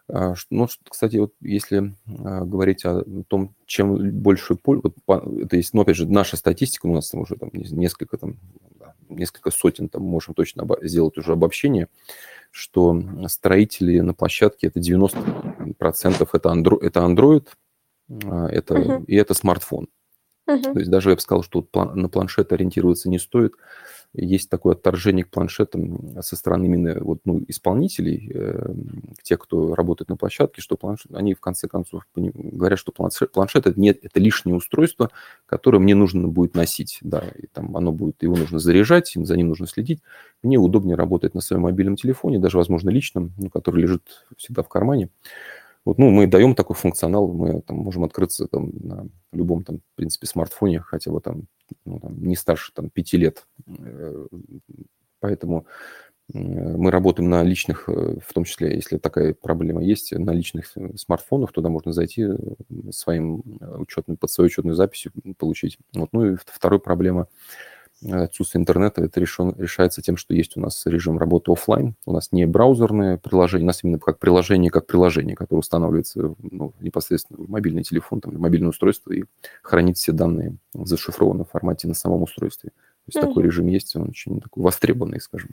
А, 0.08 0.34
ну, 0.50 0.68
кстати, 0.88 1.16
вот 1.16 1.32
если 1.40 1.94
а, 2.24 2.44
говорить 2.44 2.84
о 2.84 3.02
том, 3.26 3.54
чем 3.66 4.10
большую 4.20 4.58
пользу, 4.58 4.94
вот, 5.06 5.24
это 5.42 5.56
есть, 5.56 5.74
ну, 5.74 5.82
опять 5.82 5.96
же, 5.96 6.06
наша 6.06 6.36
статистика, 6.36 6.86
у 6.86 6.94
нас 6.94 7.10
там 7.10 7.22
уже 7.22 7.34
там 7.34 7.50
несколько, 7.52 8.16
там, 8.16 8.36
несколько 9.08 9.50
сотен, 9.50 9.88
там 9.88 10.02
можем 10.02 10.34
точно 10.34 10.66
сделать 10.82 11.18
уже 11.18 11.32
обобщение, 11.32 11.88
что 12.50 13.02
строители 13.28 14.00
на 14.00 14.14
площадке 14.14 14.68
это 14.68 14.80
90% 14.80 16.28
это, 16.32 16.50
андро, 16.50 16.78
это 16.80 17.00
Android, 17.00 17.46
а, 18.24 18.48
это, 18.48 18.74
uh-huh. 18.74 19.04
и 19.06 19.16
это 19.16 19.34
смартфон. 19.34 19.88
Uh-huh. 20.48 20.72
То 20.72 20.78
есть 20.78 20.90
даже 20.90 21.10
я 21.10 21.16
бы 21.16 21.20
сказал, 21.20 21.42
что 21.42 21.66
на 21.74 22.08
планшет 22.08 22.52
ориентироваться 22.52 23.08
не 23.08 23.18
стоит. 23.18 23.54
Есть 24.12 24.48
такое 24.48 24.74
отторжение 24.74 25.24
к 25.24 25.28
планшетам 25.28 26.22
со 26.22 26.36
стороны 26.36 26.66
именно 26.66 26.96
вот, 27.00 27.20
ну, 27.24 27.44
исполнителей, 27.48 28.30
э, 28.32 28.74
тех, 29.22 29.38
кто 29.40 29.74
работает 29.74 30.08
на 30.08 30.16
площадке, 30.16 30.62
что 30.62 30.76
планшет, 30.76 31.12
они 31.14 31.34
в 31.34 31.40
конце 31.40 31.68
концов 31.68 32.06
говорят, 32.14 32.78
что 32.78 32.92
планшет, 32.92 33.32
планшет 33.32 33.66
это, 33.66 33.78
нет, 33.78 33.98
это 34.02 34.18
лишнее 34.18 34.56
устройство, 34.56 35.10
которое 35.44 35.80
мне 35.80 35.94
нужно 35.94 36.28
будет 36.28 36.54
носить. 36.54 36.98
Да, 37.02 37.24
и 37.36 37.46
там 37.46 37.76
оно 37.76 37.92
будет, 37.92 38.22
его 38.22 38.36
нужно 38.36 38.58
заряжать, 38.58 39.12
за 39.14 39.36
ним 39.36 39.48
нужно 39.48 39.66
следить. 39.66 40.00
Мне 40.42 40.56
удобнее 40.56 40.96
работать 40.96 41.34
на 41.34 41.42
своем 41.42 41.62
мобильном 41.62 41.96
телефоне, 41.96 42.38
даже, 42.38 42.56
возможно, 42.56 42.88
личном, 42.88 43.32
ну, 43.36 43.50
который 43.50 43.82
лежит 43.82 44.24
всегда 44.38 44.62
в 44.62 44.68
кармане. 44.68 45.10
Вот, 45.86 45.98
ну, 45.98 46.10
мы 46.10 46.26
даем 46.26 46.56
такой 46.56 46.74
функционал, 46.74 47.28
мы 47.28 47.60
там, 47.60 47.76
можем 47.76 48.02
открыться 48.02 48.48
там, 48.48 48.72
на 48.80 49.06
любом, 49.32 49.62
там, 49.62 49.78
в 49.78 49.94
принципе, 49.94 50.26
смартфоне, 50.26 50.80
хотя 50.80 51.12
бы 51.12 51.20
там, 51.20 51.44
ну, 51.84 52.00
там 52.00 52.20
не 52.20 52.34
старше 52.34 52.72
там, 52.74 52.90
пяти 52.90 53.16
лет. 53.16 53.46
Э, 53.68 54.26
поэтому 55.20 55.64
э, 56.34 56.38
мы 56.38 56.90
работаем 56.90 57.30
на 57.30 57.44
личных, 57.44 57.88
э, 57.88 58.18
в 58.20 58.34
том 58.34 58.42
числе, 58.42 58.74
если 58.74 58.98
такая 58.98 59.32
проблема 59.32 59.80
есть, 59.80 60.10
на 60.10 60.32
личных 60.32 60.74
смартфонах, 60.96 61.52
туда 61.52 61.68
можно 61.68 61.92
зайти 61.92 62.30
своим 62.90 63.44
учетным, 63.78 64.16
под 64.16 64.28
свою 64.32 64.46
учетную 64.46 64.74
записью 64.74 65.12
получить. 65.38 65.78
Вот. 65.94 66.08
Ну 66.10 66.32
и 66.32 66.36
вторая 66.36 66.80
проблема– 66.80 67.28
отсутствие 68.02 68.60
интернета, 68.60 69.02
это 69.02 69.20
решен, 69.20 69.54
решается 69.56 70.02
тем, 70.02 70.16
что 70.16 70.34
есть 70.34 70.56
у 70.56 70.60
нас 70.60 70.84
режим 70.86 71.18
работы 71.18 71.52
офлайн. 71.52 71.94
У 72.04 72.12
нас 72.12 72.30
не 72.32 72.46
браузерное 72.46 73.16
приложение, 73.16 73.64
у 73.64 73.66
нас 73.66 73.82
именно 73.82 73.98
как 73.98 74.18
приложение, 74.18 74.70
как 74.70 74.86
приложение, 74.86 75.34
которое 75.34 75.60
устанавливается 75.60 76.34
ну, 76.38 76.74
непосредственно 76.80 77.44
в 77.44 77.48
мобильный 77.48 77.82
телефон, 77.82 78.20
там, 78.20 78.34
в 78.34 78.38
мобильное 78.38 78.70
устройство 78.70 79.12
и 79.12 79.24
хранит 79.62 79.96
все 79.96 80.12
данные 80.12 80.56
в 80.74 80.86
зашифрованном 80.86 81.46
формате 81.46 81.88
на 81.88 81.94
самом 81.94 82.22
устройстве. 82.22 82.70
То 82.70 82.74
есть 83.08 83.18
mm-hmm. 83.18 83.28
такой 83.28 83.42
режим 83.44 83.66
есть, 83.68 83.96
он 83.96 84.08
очень 84.08 84.40
такой 84.40 84.62
востребованный, 84.62 85.20
скажем. 85.20 85.50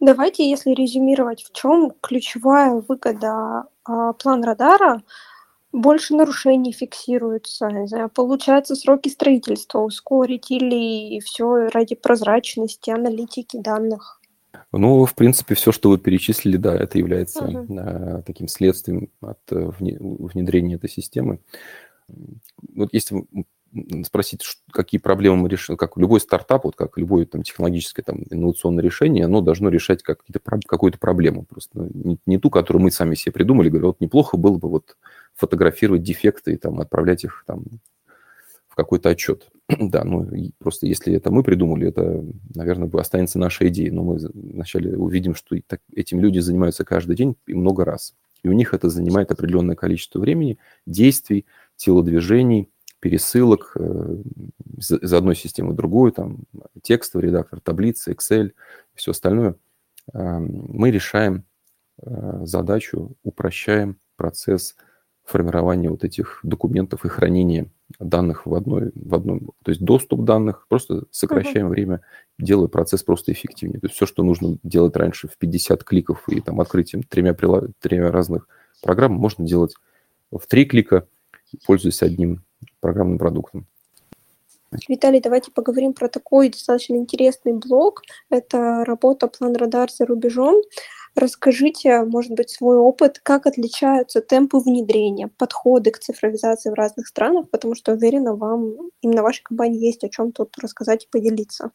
Давайте, 0.00 0.48
если 0.48 0.72
резюмировать, 0.72 1.44
в 1.44 1.52
чем 1.52 1.92
ключевая 2.00 2.82
выгода 2.86 3.64
а, 3.84 4.12
план 4.14 4.42
радара 4.42 5.02
больше 5.74 6.14
нарушений 6.14 6.72
фиксируется, 6.72 7.68
не 7.68 7.86
знаю, 7.86 8.08
получается 8.08 8.76
сроки 8.76 9.08
строительства 9.08 9.80
ускорить 9.80 10.50
или 10.50 11.20
все 11.20 11.68
ради 11.68 11.94
прозрачности, 11.96 12.90
аналитики 12.90 13.58
данных? 13.58 14.20
Ну, 14.72 15.04
в 15.04 15.14
принципе, 15.14 15.54
все, 15.54 15.72
что 15.72 15.90
вы 15.90 15.98
перечислили, 15.98 16.56
да, 16.56 16.76
это 16.76 16.98
является 16.98 17.44
uh-huh. 17.44 18.22
таким 18.22 18.48
следствием 18.48 19.08
от 19.20 19.38
э, 19.50 19.70
внедрения 19.80 20.76
этой 20.76 20.90
системы. 20.90 21.40
Вот 22.74 22.90
если 22.92 23.24
спросить, 24.04 24.42
какие 24.70 25.00
проблемы 25.00 25.36
мы 25.36 25.48
решим, 25.48 25.76
как 25.76 25.96
любой 25.96 26.20
стартап, 26.20 26.64
вот 26.64 26.76
как 26.76 26.96
любое 26.96 27.26
там, 27.26 27.42
технологическое 27.42 28.04
там, 28.04 28.22
инновационное 28.30 28.84
решение, 28.84 29.24
оно 29.24 29.40
должно 29.40 29.68
решать 29.68 30.02
как, 30.02 30.20
какую-то 30.66 30.98
проблему. 30.98 31.44
Просто 31.44 31.88
не, 31.92 32.18
не 32.26 32.38
ту, 32.38 32.50
которую 32.50 32.82
мы 32.82 32.90
сами 32.90 33.14
себе 33.14 33.32
придумали. 33.32 33.70
Говорю, 33.70 33.88
вот 33.88 34.00
неплохо 34.00 34.36
было 34.36 34.58
бы 34.58 34.68
вот 34.68 34.96
фотографировать 35.34 36.02
дефекты 36.02 36.54
и 36.54 36.56
там, 36.56 36.80
отправлять 36.80 37.24
их 37.24 37.44
там, 37.46 37.64
в 38.68 38.74
какой-то 38.74 39.10
отчет. 39.10 39.48
да, 39.68 40.04
ну 40.04 40.28
просто 40.58 40.86
если 40.86 41.14
это 41.14 41.30
мы 41.30 41.42
придумали, 41.42 41.88
это, 41.88 42.24
наверное, 42.54 42.90
останется 43.00 43.38
нашей 43.38 43.68
идеей. 43.68 43.90
Но 43.90 44.02
мы 44.02 44.18
вначале 44.32 44.96
увидим, 44.96 45.34
что 45.34 45.56
так, 45.66 45.80
этим 45.94 46.20
люди 46.20 46.40
занимаются 46.40 46.84
каждый 46.84 47.16
день 47.16 47.36
и 47.46 47.54
много 47.54 47.84
раз. 47.84 48.14
И 48.42 48.48
у 48.48 48.52
них 48.52 48.74
это 48.74 48.90
занимает 48.90 49.30
определенное 49.30 49.76
количество 49.76 50.18
времени, 50.20 50.58
действий, 50.86 51.46
телодвижений, 51.76 52.68
пересылок 53.00 53.72
э, 53.76 54.16
из 54.78 55.12
одной 55.12 55.36
системы 55.36 55.72
в 55.72 55.76
другую, 55.76 56.12
там 56.12 56.38
текстовый 56.82 57.28
редактор, 57.28 57.60
таблицы, 57.60 58.12
Excel, 58.12 58.52
все 58.94 59.10
остальное. 59.10 59.56
Э, 60.12 60.38
мы 60.38 60.90
решаем 60.90 61.44
э, 62.02 62.40
задачу, 62.44 63.16
упрощаем 63.22 63.98
процесс 64.16 64.76
формирования 65.24 65.90
вот 65.90 66.04
этих 66.04 66.40
документов 66.42 67.04
и 67.04 67.08
хранения 67.08 67.66
данных 67.98 68.46
в 68.46 68.54
одной, 68.54 68.92
в 68.94 69.14
одном, 69.14 69.52
то 69.62 69.70
есть 69.70 69.80
доступ 69.80 70.24
данных, 70.24 70.66
просто 70.68 71.04
сокращаем 71.10 71.66
uh-huh. 71.66 71.70
время, 71.70 72.00
делая 72.38 72.68
процесс 72.68 73.02
просто 73.02 73.32
эффективнее. 73.32 73.80
То 73.80 73.86
есть 73.86 73.96
все, 73.96 74.06
что 74.06 74.22
нужно 74.22 74.58
делать 74.62 74.96
раньше 74.96 75.28
в 75.28 75.36
50 75.38 75.82
кликов 75.84 76.28
и 76.28 76.40
там 76.40 76.60
открытием 76.60 77.02
тремя, 77.02 77.34
тремя 77.80 78.10
разных 78.10 78.48
программ, 78.82 79.12
можно 79.12 79.46
делать 79.46 79.74
в 80.30 80.46
три 80.46 80.66
клика, 80.66 81.06
пользуясь 81.66 82.02
одним 82.02 82.44
программным 82.80 83.18
продуктом. 83.18 83.66
Виталий, 84.88 85.20
давайте 85.20 85.52
поговорим 85.52 85.92
про 85.92 86.08
такой 86.08 86.48
достаточно 86.48 86.96
интересный 86.96 87.52
блок. 87.52 88.02
Это 88.28 88.84
работа 88.84 89.28
План 89.28 89.54
Радар 89.54 89.90
за 89.90 90.04
рубежом. 90.04 90.62
Расскажите, 91.14 92.02
может 92.02 92.32
быть, 92.32 92.50
свой 92.50 92.76
опыт, 92.76 93.20
как 93.22 93.46
отличаются 93.46 94.20
темпы 94.20 94.58
внедрения, 94.58 95.28
подходы 95.28 95.92
к 95.92 95.98
цифровизации 95.98 96.70
в 96.70 96.74
разных 96.74 97.06
странах, 97.06 97.50
потому 97.50 97.76
что, 97.76 97.92
уверена, 97.92 98.34
вам 98.34 98.90
именно 99.00 99.22
вашей 99.22 99.42
компании 99.44 99.84
есть 99.84 100.02
о 100.02 100.08
чем 100.08 100.32
тут 100.32 100.56
рассказать 100.58 101.04
и 101.04 101.08
поделиться. 101.08 101.70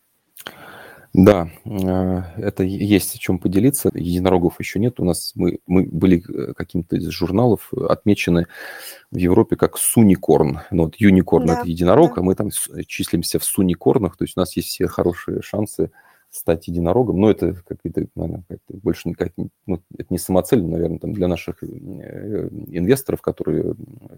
Да, 1.13 1.49
э, 1.65 2.21
это 2.37 2.63
есть 2.63 3.15
о 3.15 3.17
чем 3.17 3.39
поделиться. 3.39 3.89
Единорогов 3.93 4.59
еще 4.59 4.79
нет. 4.79 4.99
У 4.99 5.05
нас 5.05 5.31
мы, 5.35 5.59
мы 5.65 5.83
были 5.83 6.23
э, 6.29 6.53
каким-то 6.53 6.97
из 6.97 7.07
журналов 7.07 7.73
отмечены 7.73 8.45
в 9.09 9.17
Европе 9.17 9.55
как 9.55 9.77
суникорн. 9.77 10.61
Ну, 10.69 10.83
вот 10.83 10.95
юникорн 10.97 11.47
да, 11.47 11.53
это 11.59 11.67
единорог, 11.67 12.15
да. 12.15 12.21
а 12.21 12.23
мы 12.23 12.35
там 12.35 12.49
числимся 12.85 13.39
в 13.39 13.43
суникорнах. 13.43 14.17
То 14.17 14.25
есть 14.25 14.37
у 14.37 14.39
нас 14.39 14.55
есть 14.55 14.67
все 14.67 14.87
хорошие 14.87 15.41
шансы 15.41 15.91
стать 16.29 16.67
единорогом. 16.67 17.19
Но 17.19 17.31
это 17.31 17.53
какие-то, 17.67 18.07
наверное, 18.15 18.43
больше 18.67 19.09
никак, 19.09 19.33
ну, 19.65 19.81
это 19.97 20.07
не 20.09 20.17
самоцель, 20.17 20.63
наверное, 20.63 20.99
там 20.99 21.13
для 21.13 21.27
наших 21.27 21.63
э, 21.63 21.67
инвесторов, 22.67 23.21
которые 23.21 23.75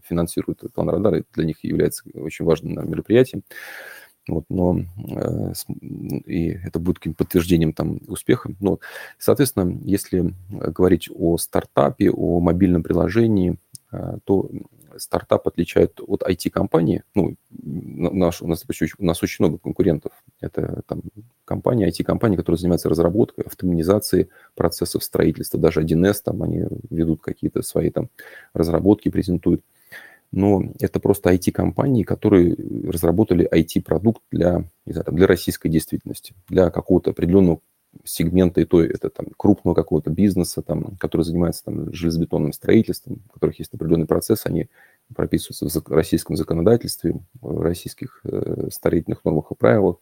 финансируют 0.07 0.63
план 0.73 0.89
радара, 0.89 1.23
для 1.33 1.45
них 1.45 1.63
является 1.63 2.03
очень 2.13 2.45
важным 2.45 2.73
наверное, 2.73 2.91
мероприятием. 2.91 3.43
Вот, 4.27 4.45
но 4.49 4.79
э, 4.79 5.53
и 6.25 6.49
это 6.49 6.79
будет 6.79 6.99
каким-то 6.99 7.23
подтверждением 7.23 7.73
там 7.73 7.99
успеха. 8.07 8.51
Ну, 8.59 8.79
соответственно, 9.17 9.79
если 9.83 10.33
говорить 10.49 11.09
о 11.13 11.37
стартапе, 11.37 12.11
о 12.11 12.39
мобильном 12.39 12.83
приложении, 12.83 13.57
э, 13.91 14.17
то 14.25 14.49
стартап 14.97 15.47
отличает 15.47 15.99
от 16.05 16.23
IT-компании. 16.23 17.03
Ну, 17.15 17.35
наш, 17.49 18.41
у, 18.41 18.47
нас, 18.47 18.65
у 18.97 19.05
нас 19.05 19.23
очень 19.23 19.45
много 19.45 19.57
конкурентов. 19.57 20.11
Это 20.39 20.81
там 20.87 21.01
компании, 21.45 21.87
IT-компании, 21.87 22.37
которые 22.37 22.59
занимаются 22.59 22.89
разработкой, 22.89 23.45
автоматизацией 23.45 24.29
процессов 24.55 25.03
строительства. 25.03 25.59
Даже 25.59 25.81
1С, 25.81 26.21
там 26.23 26.43
они 26.43 26.65
ведут 26.89 27.21
какие-то 27.21 27.61
свои 27.61 27.89
там 27.89 28.09
разработки, 28.53 29.09
презентуют 29.09 29.61
но 30.31 30.63
это 30.79 30.99
просто 30.99 31.33
IT-компании, 31.33 32.03
которые 32.03 32.55
разработали 32.87 33.49
IT-продукт 33.53 34.21
для, 34.31 34.63
знаю, 34.85 35.05
для 35.11 35.27
российской 35.27 35.67
действительности, 35.67 36.33
для 36.47 36.69
какого-то 36.69 37.11
определенного 37.11 37.59
сегмента, 38.03 38.61
и 38.61 38.65
то 38.65 38.81
это 38.83 39.09
там 39.09 39.27
крупного 39.37 39.75
какого-то 39.75 40.09
бизнеса, 40.09 40.61
там, 40.61 40.95
который 40.97 41.23
занимается 41.23 41.65
там 41.65 41.93
железобетонным 41.93 42.53
строительством, 42.53 43.21
у 43.29 43.33
которых 43.33 43.59
есть 43.59 43.73
определенный 43.73 44.05
процесс, 44.05 44.45
они 44.45 44.69
прописываются 45.13 45.81
в 45.81 45.91
российском 45.91 46.35
законодательстве, 46.35 47.15
в 47.41 47.61
российских 47.61 48.21
э, 48.23 48.69
строительных 48.71 49.25
нормах 49.25 49.51
и 49.51 49.55
правилах. 49.55 49.97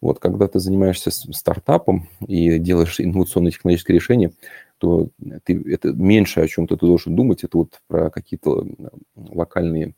Вот, 0.00 0.20
когда 0.20 0.46
ты 0.46 0.60
занимаешься 0.60 1.10
стартапом 1.10 2.08
и 2.26 2.58
делаешь 2.58 3.00
инновационные 3.00 3.50
технологические 3.50 3.96
решения, 3.96 4.32
то 4.78 5.08
ты, 5.44 5.60
это 5.72 5.92
меньше, 5.92 6.40
о 6.40 6.46
чем 6.46 6.68
ты 6.68 6.76
должен 6.76 7.16
думать, 7.16 7.42
это 7.42 7.58
вот 7.58 7.80
про 7.88 8.10
какие-то 8.10 8.64
локальные 9.16 9.94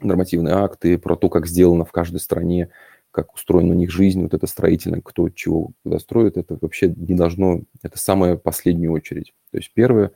нормативные 0.00 0.54
акты, 0.54 0.98
про 0.98 1.14
то, 1.16 1.28
как 1.28 1.46
сделано 1.46 1.84
в 1.84 1.92
каждой 1.92 2.20
стране, 2.20 2.70
как 3.14 3.32
устроена 3.32 3.70
у 3.70 3.78
них 3.78 3.92
жизнь, 3.92 4.20
вот 4.22 4.34
это 4.34 4.48
строительное, 4.48 5.00
кто 5.00 5.28
чего 5.28 5.70
куда 5.84 6.00
строит, 6.00 6.36
это 6.36 6.58
вообще 6.60 6.88
не 6.88 7.14
должно, 7.14 7.60
это 7.80 7.96
самая 7.96 8.36
последняя 8.36 8.90
очередь. 8.90 9.32
То 9.52 9.58
есть 9.58 9.70
первое, 9.72 10.10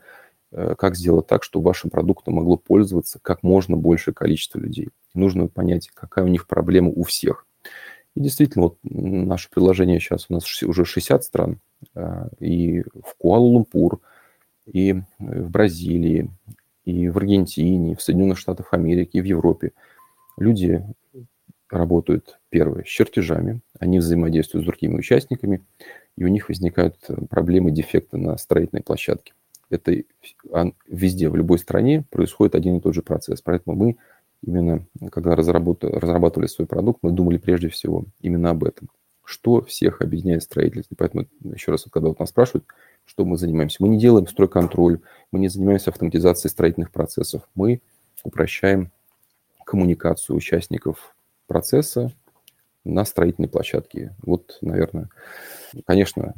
э, 0.50 0.74
как 0.76 0.96
сделать 0.96 1.28
так, 1.28 1.44
чтобы 1.44 1.66
вашим 1.66 1.90
продуктом 1.90 2.34
могло 2.34 2.56
пользоваться 2.56 3.20
как 3.22 3.44
можно 3.44 3.76
большее 3.76 4.14
количество 4.14 4.58
людей. 4.58 4.88
Нужно 5.14 5.46
понять, 5.46 5.90
какая 5.94 6.24
у 6.24 6.28
них 6.28 6.48
проблема 6.48 6.88
у 6.90 7.04
всех. 7.04 7.46
И 8.16 8.20
действительно, 8.20 8.64
вот 8.64 8.78
наше 8.82 9.48
приложение 9.48 10.00
сейчас 10.00 10.26
у 10.28 10.34
нас 10.34 10.44
уже 10.64 10.84
60 10.84 11.22
стран, 11.22 11.60
а, 11.94 12.28
и 12.40 12.80
в 12.82 13.14
Куала-Лумпур, 13.16 14.00
и 14.66 14.94
в 15.20 15.50
Бразилии, 15.50 16.30
и 16.84 17.08
в 17.08 17.16
Аргентине, 17.16 17.92
и 17.92 17.94
в 17.94 18.02
Соединенных 18.02 18.38
Штатах 18.38 18.74
Америки, 18.74 19.18
и 19.18 19.20
в 19.20 19.24
Европе. 19.24 19.70
Люди 20.36 20.84
работают, 21.70 22.38
первое, 22.50 22.84
с 22.84 22.88
чертежами, 22.88 23.60
они 23.78 23.98
взаимодействуют 23.98 24.64
с 24.64 24.68
другими 24.68 24.96
участниками, 24.96 25.64
и 26.16 26.24
у 26.24 26.28
них 26.28 26.48
возникают 26.48 26.96
проблемы, 27.30 27.70
дефекты 27.70 28.16
на 28.16 28.36
строительной 28.36 28.82
площадке. 28.82 29.34
Это 29.70 30.02
везде, 30.86 31.28
в 31.28 31.36
любой 31.36 31.58
стране 31.58 32.04
происходит 32.10 32.54
один 32.54 32.76
и 32.76 32.80
тот 32.80 32.94
же 32.94 33.02
процесс. 33.02 33.42
Поэтому 33.42 33.76
мы 33.76 33.96
именно 34.42 34.86
когда 35.10 35.34
разрабатывали 35.34 36.46
свой 36.46 36.66
продукт, 36.66 37.00
мы 37.02 37.10
думали 37.10 37.36
прежде 37.38 37.68
всего 37.68 38.04
именно 38.20 38.50
об 38.50 38.64
этом. 38.64 38.88
Что 39.24 39.60
всех 39.60 40.00
объединяет 40.00 40.42
строительство. 40.42 40.94
Поэтому 40.96 41.26
еще 41.42 41.70
раз, 41.70 41.84
когда 41.90 42.08
вот 42.08 42.18
нас 42.18 42.30
спрашивают, 42.30 42.64
что 43.04 43.26
мы 43.26 43.36
занимаемся. 43.36 43.76
Мы 43.80 43.88
не 43.88 43.98
делаем 43.98 44.26
стройконтроль, 44.26 45.00
мы 45.32 45.38
не 45.38 45.48
занимаемся 45.48 45.90
автоматизацией 45.90 46.50
строительных 46.50 46.90
процессов. 46.90 47.42
Мы 47.54 47.82
упрощаем 48.22 48.90
коммуникацию 49.66 50.34
участников 50.34 51.14
процесса 51.48 52.12
на 52.84 53.04
строительной 53.04 53.48
площадке. 53.48 54.14
Вот, 54.22 54.58
наверное, 54.60 55.08
конечно, 55.84 56.34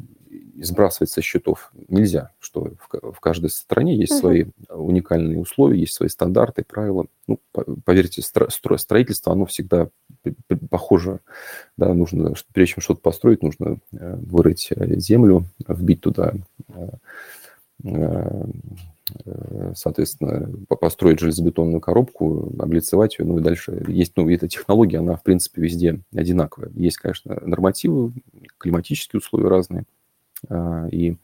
сбрасывать 0.60 1.10
со 1.10 1.22
счетов 1.22 1.72
нельзя, 1.88 2.32
что 2.38 2.72
в, 2.78 3.12
в 3.12 3.20
каждой 3.20 3.50
стране 3.50 3.96
есть 3.96 4.12
угу. 4.12 4.20
свои 4.20 4.44
уникальные 4.68 5.38
условия, 5.38 5.80
есть 5.80 5.94
свои 5.94 6.08
стандарты, 6.08 6.64
правила. 6.64 7.06
Ну, 7.26 7.40
поверьте, 7.84 8.22
стро, 8.22 8.48
строительство, 8.78 9.32
оно 9.32 9.46
всегда 9.46 9.88
похоже. 10.70 11.20
Да, 11.76 11.92
нужно, 11.94 12.34
прежде 12.52 12.74
чем 12.74 12.82
что-то 12.82 13.00
построить, 13.00 13.42
нужно 13.42 13.78
э, 13.92 14.16
вырыть 14.16 14.68
э, 14.70 14.98
землю, 14.98 15.44
вбить 15.66 16.00
туда 16.00 16.34
э, 16.68 18.44
соответственно, 19.74 20.50
построить 20.68 21.20
железобетонную 21.20 21.80
коробку, 21.80 22.52
облицевать 22.58 23.18
ее, 23.18 23.26
ну 23.26 23.38
и 23.38 23.42
дальше 23.42 23.84
есть, 23.88 24.12
ну, 24.16 24.28
эта 24.30 24.48
технология, 24.48 24.98
она, 24.98 25.16
в 25.16 25.22
принципе, 25.22 25.62
везде 25.62 26.00
одинаковая. 26.14 26.70
Есть, 26.74 26.98
конечно, 26.98 27.40
нормативы, 27.44 28.12
климатические 28.58 29.18
условия 29.18 29.48
разные, 29.48 29.84
а, 30.48 30.86
и 30.88 31.16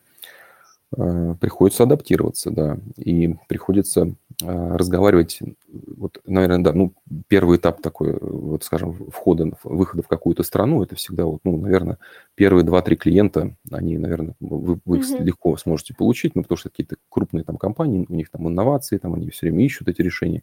а, 0.96 1.34
приходится 1.34 1.84
адаптироваться, 1.84 2.50
да, 2.50 2.78
и 2.96 3.34
приходится 3.48 4.14
разговаривать, 4.42 5.40
вот, 5.68 6.20
наверное, 6.26 6.58
да, 6.58 6.72
ну, 6.72 6.92
первый 7.28 7.58
этап 7.58 7.80
такой, 7.80 8.18
вот, 8.20 8.64
скажем, 8.64 8.92
входа, 9.10 9.52
выхода 9.64 10.02
в 10.02 10.08
какую-то 10.08 10.42
страну, 10.42 10.82
это 10.82 10.94
всегда, 10.94 11.24
вот, 11.24 11.40
ну, 11.44 11.56
наверное, 11.56 11.98
первые 12.34 12.64
два-три 12.64 12.96
клиента, 12.96 13.56
они, 13.70 13.96
наверное, 13.96 14.34
вы, 14.40 14.78
вы 14.84 14.98
их 14.98 15.04
mm-hmm. 15.04 15.22
легко 15.22 15.56
сможете 15.56 15.94
получить, 15.94 16.34
ну, 16.34 16.42
потому 16.42 16.58
что 16.58 16.68
какие-то 16.68 16.96
крупные 17.08 17.44
там 17.44 17.56
компании, 17.56 18.04
у 18.08 18.14
них 18.14 18.30
там 18.30 18.46
инновации, 18.48 18.98
там 18.98 19.14
они 19.14 19.30
все 19.30 19.46
время 19.46 19.64
ищут 19.64 19.88
эти 19.88 20.02
решения, 20.02 20.42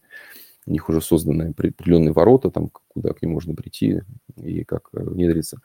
у 0.66 0.72
них 0.72 0.90
уже 0.90 1.02
созданы 1.02 1.50
определенные 1.50 2.14
ворота, 2.14 2.50
там, 2.50 2.70
куда 2.88 3.14
к 3.14 3.22
ним 3.22 3.32
можно 3.32 3.54
прийти 3.54 4.02
и 4.38 4.64
как 4.64 4.90
э, 4.94 5.04
внедриться. 5.04 5.60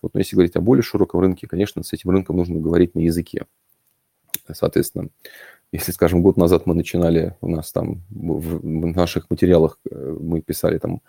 Вот, 0.00 0.14
но 0.14 0.20
если 0.20 0.36
говорить 0.36 0.56
о 0.56 0.60
более 0.60 0.82
широком 0.82 1.20
рынке, 1.20 1.46
конечно, 1.46 1.82
с 1.82 1.92
этим 1.92 2.10
рынком 2.10 2.36
нужно 2.36 2.60
говорить 2.60 2.94
на 2.94 3.00
языке. 3.00 3.46
Соответственно, 4.52 5.08
если, 5.74 5.90
скажем, 5.90 6.22
год 6.22 6.36
назад 6.36 6.66
мы 6.66 6.74
начинали, 6.74 7.36
у 7.40 7.48
нас 7.48 7.72
там 7.72 8.02
в 8.10 8.86
наших 8.86 9.28
материалах 9.28 9.80
э, 9.90 10.16
мы 10.20 10.40
писали 10.40 10.78
там 10.78 11.00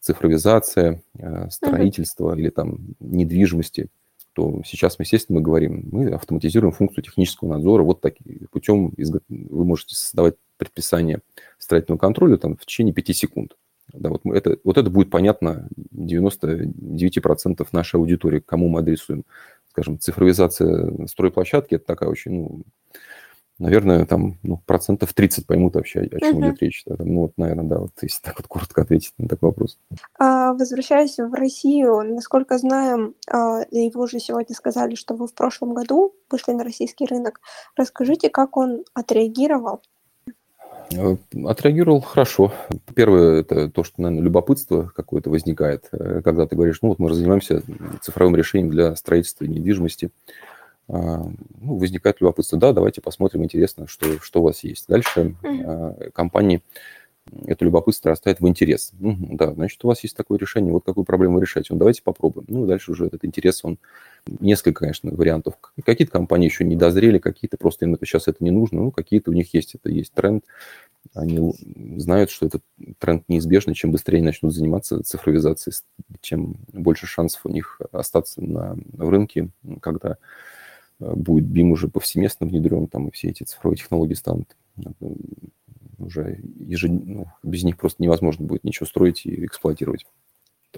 цифровизация, 0.00 1.02
э, 1.18 1.50
строительство 1.50 2.30
uh-huh. 2.30 2.38
или 2.38 2.48
там 2.48 2.78
недвижимости, 2.98 3.88
то 4.32 4.62
сейчас 4.64 4.98
мы, 4.98 5.02
естественно, 5.02 5.38
мы 5.38 5.44
говорим, 5.44 5.88
мы 5.92 6.08
автоматизируем 6.08 6.72
функцию 6.72 7.04
технического 7.04 7.50
надзора 7.50 7.82
вот 7.82 8.00
таким 8.00 8.46
путем 8.50 8.94
вы 8.96 9.64
можете 9.66 9.94
создавать 9.94 10.36
предписание 10.56 11.20
строительного 11.58 11.98
контроля 11.98 12.38
там, 12.38 12.56
в 12.56 12.64
течение 12.64 12.94
5 12.94 13.14
секунд. 13.14 13.56
Да, 13.92 14.08
вот, 14.08 14.22
это, 14.24 14.56
вот 14.64 14.78
это 14.78 14.88
будет 14.88 15.10
понятно 15.10 15.68
99% 15.94 17.66
нашей 17.72 17.96
аудитории, 17.96 18.40
кому 18.40 18.68
мы 18.68 18.80
адресуем. 18.80 19.26
Скажем, 19.68 19.98
цифровизация 19.98 21.06
стройплощадки– 21.06 21.74
это 21.76 21.84
такая 21.84 22.08
очень, 22.08 22.32
ну, 22.32 22.62
наверное, 23.58 24.06
там 24.06 24.38
ну, 24.42 24.60
процентов 24.66 25.12
30 25.12 25.46
поймут 25.46 25.74
вообще, 25.74 26.00
о 26.00 26.20
чем 26.20 26.38
uh-huh. 26.38 26.48
идет 26.48 26.62
речь. 26.62 26.82
Да, 26.86 26.96
ну, 26.98 27.22
вот, 27.22 27.32
наверное, 27.36 27.64
да, 27.64 27.78
вот 27.78 27.92
если 28.02 28.20
так 28.22 28.36
вот 28.38 28.46
коротко 28.46 28.82
ответить 28.82 29.12
на 29.18 29.28
такой 29.28 29.50
вопрос. 29.50 29.78
А, 30.18 30.52
возвращаясь 30.52 31.18
в 31.18 31.32
Россию, 31.34 32.02
насколько 32.02 32.58
знаем, 32.58 33.14
а, 33.30 33.62
и 33.62 33.90
вы 33.90 34.02
уже 34.02 34.18
сегодня 34.18 34.54
сказали, 34.54 34.94
что 34.94 35.14
вы 35.14 35.26
в 35.26 35.34
прошлом 35.34 35.74
году 35.74 36.14
вышли 36.30 36.52
на 36.52 36.64
российский 36.64 37.06
рынок. 37.06 37.40
Расскажите, 37.76 38.30
как 38.30 38.56
он 38.56 38.84
отреагировал 38.94 39.80
Э, 40.94 41.16
отреагировал 41.44 42.00
хорошо. 42.00 42.52
Первое, 42.94 43.40
это 43.40 43.68
то, 43.68 43.84
что, 43.84 44.00
наверное, 44.00 44.24
любопытство 44.24 44.90
какое-то 44.94 45.30
возникает, 45.30 45.88
э, 45.92 46.20
когда 46.22 46.46
ты 46.46 46.54
говоришь, 46.54 46.78
ну 46.82 46.90
вот 46.90 46.98
мы 46.98 47.12
занимаемся 47.12 47.62
цифровым 48.02 48.36
решением 48.36 48.70
для 48.70 48.94
строительства 48.96 49.44
недвижимости. 49.44 50.10
А, 50.88 51.24
ну, 51.60 51.78
возникает 51.78 52.20
любопытство, 52.20 52.58
да, 52.58 52.72
давайте 52.72 53.00
посмотрим, 53.00 53.44
интересно, 53.44 53.86
что, 53.86 54.20
что 54.20 54.40
у 54.40 54.44
вас 54.44 54.62
есть. 54.64 54.86
Дальше 54.88 55.36
mm-hmm. 55.42 56.12
компании 56.12 56.62
это 57.46 57.64
любопытство 57.64 58.10
растает 58.10 58.40
в 58.40 58.46
интерес. 58.46 58.92
Угу, 59.00 59.36
да, 59.36 59.52
значит, 59.52 59.84
у 59.84 59.88
вас 59.88 60.02
есть 60.02 60.16
такое 60.16 60.38
решение, 60.38 60.72
вот 60.72 60.84
какую 60.84 61.04
проблему 61.04 61.40
решать. 61.40 61.66
Ну, 61.70 61.76
давайте 61.76 62.02
попробуем. 62.02 62.46
Ну, 62.48 62.66
дальше 62.66 62.92
уже 62.92 63.06
этот 63.06 63.24
интерес, 63.24 63.64
он 63.64 63.78
несколько, 64.26 64.80
конечно, 64.80 65.10
вариантов. 65.10 65.54
Какие-то 65.84 66.12
компании 66.12 66.46
еще 66.46 66.64
не 66.64 66.76
дозрели, 66.76 67.18
какие-то 67.18 67.56
просто 67.56 67.84
им 67.84 67.96
сейчас 68.02 68.28
это 68.28 68.42
не 68.44 68.50
нужно, 68.50 68.82
ну, 68.82 68.90
какие-то 68.90 69.30
у 69.30 69.34
них 69.34 69.52
есть, 69.54 69.74
это 69.74 69.90
есть 69.90 70.12
тренд. 70.12 70.44
они 71.14 71.52
знают, 71.96 72.30
что 72.30 72.46
этот 72.46 72.62
тренд 72.98 73.24
неизбежный. 73.28 73.74
Чем 73.74 73.90
быстрее 73.90 74.22
начнут 74.22 74.54
заниматься 74.54 75.02
цифровизацией, 75.02 75.76
тем 76.20 76.56
больше 76.72 77.06
шансов 77.06 77.40
у 77.44 77.48
них 77.48 77.80
остаться 77.92 78.42
на, 78.42 78.76
в 78.92 79.08
рынке, 79.08 79.48
когда 79.80 80.18
будет 80.98 81.44
BIM 81.44 81.70
уже 81.70 81.88
повсеместно 81.88 82.46
внедрен, 82.46 82.86
там 82.86 83.08
и 83.08 83.10
все 83.10 83.28
эти 83.28 83.42
цифровые 83.42 83.78
технологии 83.78 84.14
станут 84.14 84.56
э, 84.78 84.90
уже 85.98 86.40
ежедневно, 86.58 87.14
ну, 87.42 87.50
без 87.50 87.64
них 87.64 87.76
просто 87.76 88.02
невозможно 88.02 88.46
будет 88.46 88.64
ничего 88.64 88.86
строить 88.86 89.26
и 89.26 89.44
эксплуатировать. 89.44 90.06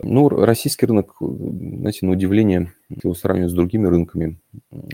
Ну, 0.02 0.28
российский 0.28 0.86
рынок, 0.86 1.16
знаете, 1.20 2.06
на 2.06 2.12
удивление, 2.12 2.72
если 2.88 3.06
его 3.06 3.14
сравнивать 3.14 3.50
с 3.50 3.54
другими 3.54 3.86
рынками, 3.86 4.38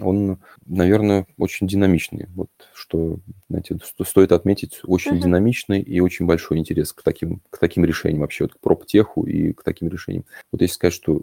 он, 0.00 0.38
наверное, 0.66 1.26
очень 1.38 1.66
динамичный. 1.66 2.28
Вот 2.34 2.50
что, 2.74 3.18
знаете, 3.48 3.78
что 3.82 4.04
стоит 4.04 4.32
отметить, 4.32 4.80
очень 4.84 5.16
uh-huh. 5.16 5.22
динамичный 5.22 5.80
и 5.80 6.00
очень 6.00 6.26
большой 6.26 6.58
интерес 6.58 6.92
к 6.92 7.02
таким, 7.02 7.40
к 7.50 7.58
таким 7.58 7.84
решениям 7.84 8.20
вообще, 8.20 8.44
вот 8.44 8.54
к 8.54 8.60
проптеху 8.60 9.24
и 9.24 9.52
к 9.52 9.62
таким 9.62 9.88
решениям. 9.88 10.24
Вот 10.52 10.60
если 10.60 10.74
сказать, 10.74 10.94
что 10.94 11.22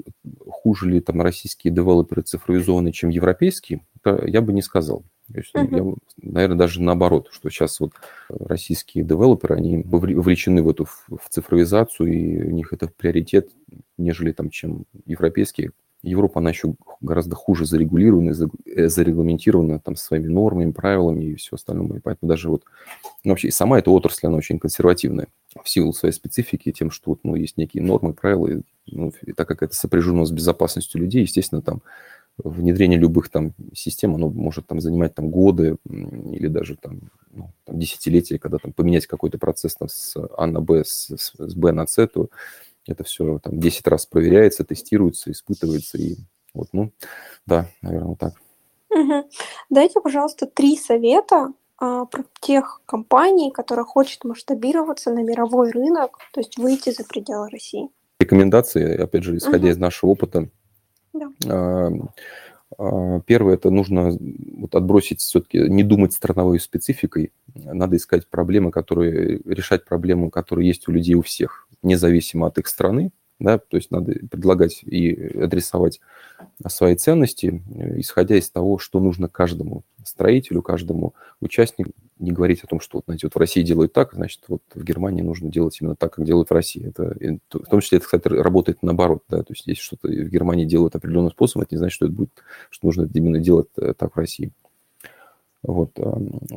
хуже 0.49 0.89
ли 0.89 0.99
там 1.01 1.21
российские 1.21 1.73
девелоперы 1.73 2.21
цифровизованы, 2.21 2.91
чем 2.91 3.09
европейские, 3.09 3.81
я 4.05 4.41
бы 4.41 4.53
не 4.53 4.61
сказал. 4.61 5.03
То 5.31 5.39
есть, 5.39 5.55
uh-huh. 5.55 5.95
я, 6.21 6.29
наверное, 6.31 6.57
даже 6.57 6.81
наоборот, 6.81 7.29
что 7.31 7.49
сейчас 7.49 7.79
вот 7.79 7.93
российские 8.29 9.03
девелоперы, 9.03 9.55
они 9.55 9.83
вовлечены 9.83 10.63
в 10.63 10.69
эту 10.69 10.85
в 10.85 11.29
цифровизацию, 11.29 12.11
и 12.11 12.43
у 12.43 12.51
них 12.51 12.73
это 12.73 12.87
приоритет, 12.87 13.49
нежели 13.97 14.31
там, 14.31 14.49
чем 14.49 14.85
европейские. 15.05 15.71
Европа, 16.03 16.39
она 16.39 16.49
еще 16.49 16.73
гораздо 16.99 17.35
хуже 17.35 17.65
зарегулирована, 17.65 18.33
э, 18.65 18.87
зарегламентирована 18.87 19.79
там 19.79 19.95
своими 19.95 20.27
нормами, 20.27 20.71
правилами 20.71 21.25
и 21.25 21.35
все 21.35 21.55
остальное. 21.55 21.99
И 21.99 22.01
поэтому 22.01 22.27
даже 22.27 22.49
вот, 22.49 22.63
ну, 23.23 23.31
вообще 23.31 23.49
и 23.49 23.51
сама 23.51 23.77
эта 23.77 23.91
отрасль, 23.91 24.25
она 24.25 24.37
очень 24.37 24.57
консервативная 24.57 25.27
в 25.63 25.69
силу 25.69 25.93
своей 25.93 26.13
специфики, 26.13 26.71
тем, 26.71 26.89
что 26.89 27.11
вот, 27.11 27.19
ну, 27.23 27.35
есть 27.35 27.57
некие 27.57 27.83
нормы, 27.83 28.13
правила, 28.13 28.47
и, 28.47 28.61
ну, 28.87 29.13
и 29.21 29.33
так 29.33 29.47
как 29.47 29.61
это 29.61 29.75
сопряжено 29.75 30.25
с 30.25 30.31
безопасностью 30.31 30.99
людей, 30.99 31.21
естественно, 31.21 31.61
там 31.61 31.83
внедрение 32.43 32.99
любых 32.99 33.29
там 33.29 33.53
систем, 33.73 34.15
оно 34.15 34.29
может 34.29 34.67
там 34.67 34.79
занимать 34.79 35.15
там 35.15 35.29
годы 35.29 35.77
или 35.85 36.47
даже 36.47 36.75
там, 36.75 37.11
ну, 37.31 37.51
там 37.65 37.79
десятилетия, 37.79 38.39
когда 38.39 38.57
там 38.57 38.73
поменять 38.73 39.07
какой-то 39.07 39.37
процесс 39.37 39.75
там 39.75 39.89
с 39.89 40.15
А 40.37 40.47
на 40.47 40.61
Б, 40.61 40.83
с, 40.85 41.09
с 41.15 41.55
Б 41.55 41.71
на 41.71 41.87
С, 41.87 42.07
то 42.07 42.29
это 42.87 43.03
все 43.03 43.39
там 43.39 43.59
10 43.59 43.87
раз 43.87 44.05
проверяется, 44.05 44.63
тестируется, 44.63 45.31
испытывается. 45.31 45.97
И 45.97 46.17
вот, 46.53 46.69
ну, 46.73 46.91
да, 47.45 47.67
наверное, 47.81 48.15
так. 48.15 48.33
Угу. 48.89 49.29
Дайте, 49.69 50.01
пожалуйста, 50.01 50.47
три 50.47 50.75
совета 50.77 51.53
а, 51.77 52.05
про 52.05 52.23
тех 52.41 52.81
компаний, 52.85 53.51
которые 53.51 53.85
хотят 53.85 54.23
масштабироваться 54.23 55.11
на 55.11 55.23
мировой 55.23 55.71
рынок, 55.71 56.17
то 56.33 56.41
есть 56.41 56.57
выйти 56.57 56.91
за 56.91 57.03
пределы 57.05 57.49
России. 57.49 57.89
Рекомендации, 58.19 59.01
опять 59.01 59.23
же, 59.23 59.37
исходя 59.37 59.65
угу. 59.65 59.71
из 59.71 59.77
нашего 59.77 60.11
опыта, 60.11 60.49
да. 61.13 61.31
А, 61.47 61.91
а, 62.77 63.19
первое, 63.21 63.55
это 63.55 63.69
нужно 63.69 64.17
вот 64.57 64.75
отбросить 64.75 65.21
все-таки, 65.21 65.59
не 65.59 65.83
думать 65.83 66.13
страновой 66.13 66.59
спецификой, 66.59 67.31
надо 67.53 67.97
искать 67.97 68.27
проблемы, 68.27 68.71
которые, 68.71 69.41
решать 69.45 69.85
проблемы, 69.85 70.29
которые 70.29 70.67
есть 70.67 70.87
у 70.87 70.91
людей 70.91 71.15
у 71.15 71.21
всех, 71.21 71.67
независимо 71.83 72.47
от 72.47 72.57
их 72.57 72.67
страны, 72.67 73.11
да, 73.39 73.57
то 73.57 73.77
есть 73.77 73.89
надо 73.91 74.13
предлагать 74.29 74.83
и 74.83 75.13
адресовать 75.41 75.99
свои 76.67 76.95
ценности, 76.95 77.61
исходя 77.97 78.35
из 78.35 78.49
того, 78.49 78.77
что 78.77 78.99
нужно 78.99 79.27
каждому 79.27 79.83
строителю, 80.05 80.61
каждому 80.61 81.15
участнику, 81.39 81.91
не 82.21 82.31
говорить 82.31 82.63
о 82.63 82.67
том, 82.67 82.79
что 82.79 83.01
знаете, 83.05 83.27
вот 83.27 83.35
в 83.35 83.37
России 83.37 83.61
делают 83.61 83.93
так, 83.93 84.13
значит, 84.13 84.41
вот 84.47 84.61
в 84.73 84.83
Германии 84.83 85.21
нужно 85.21 85.49
делать 85.49 85.77
именно 85.81 85.95
так, 85.95 86.13
как 86.13 86.25
делают 86.25 86.49
в 86.49 86.53
России. 86.53 86.87
Это, 86.87 87.15
в 87.49 87.69
том 87.69 87.81
числе 87.81 87.97
это, 87.97 88.05
кстати, 88.05 88.27
работает 88.27 88.83
наоборот, 88.83 89.23
да, 89.27 89.43
то 89.43 89.53
есть 89.53 89.67
если 89.67 89.81
что-то 89.81 90.07
в 90.07 90.29
Германии 90.29 90.65
делают 90.65 90.95
определенным 90.95 91.31
способом, 91.31 91.63
это 91.63 91.75
не 91.75 91.79
значит, 91.79 91.95
что 91.95 92.05
это 92.05 92.13
будет, 92.13 92.31
что 92.69 92.87
нужно 92.87 93.09
именно 93.13 93.39
делать 93.39 93.67
э, 93.77 93.93
так 93.97 94.15
в 94.15 94.17
России. 94.17 94.51
Вот. 95.63 95.91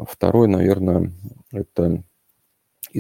Второе, 0.09 0.49
наверное, 0.49 1.13
это 1.53 2.03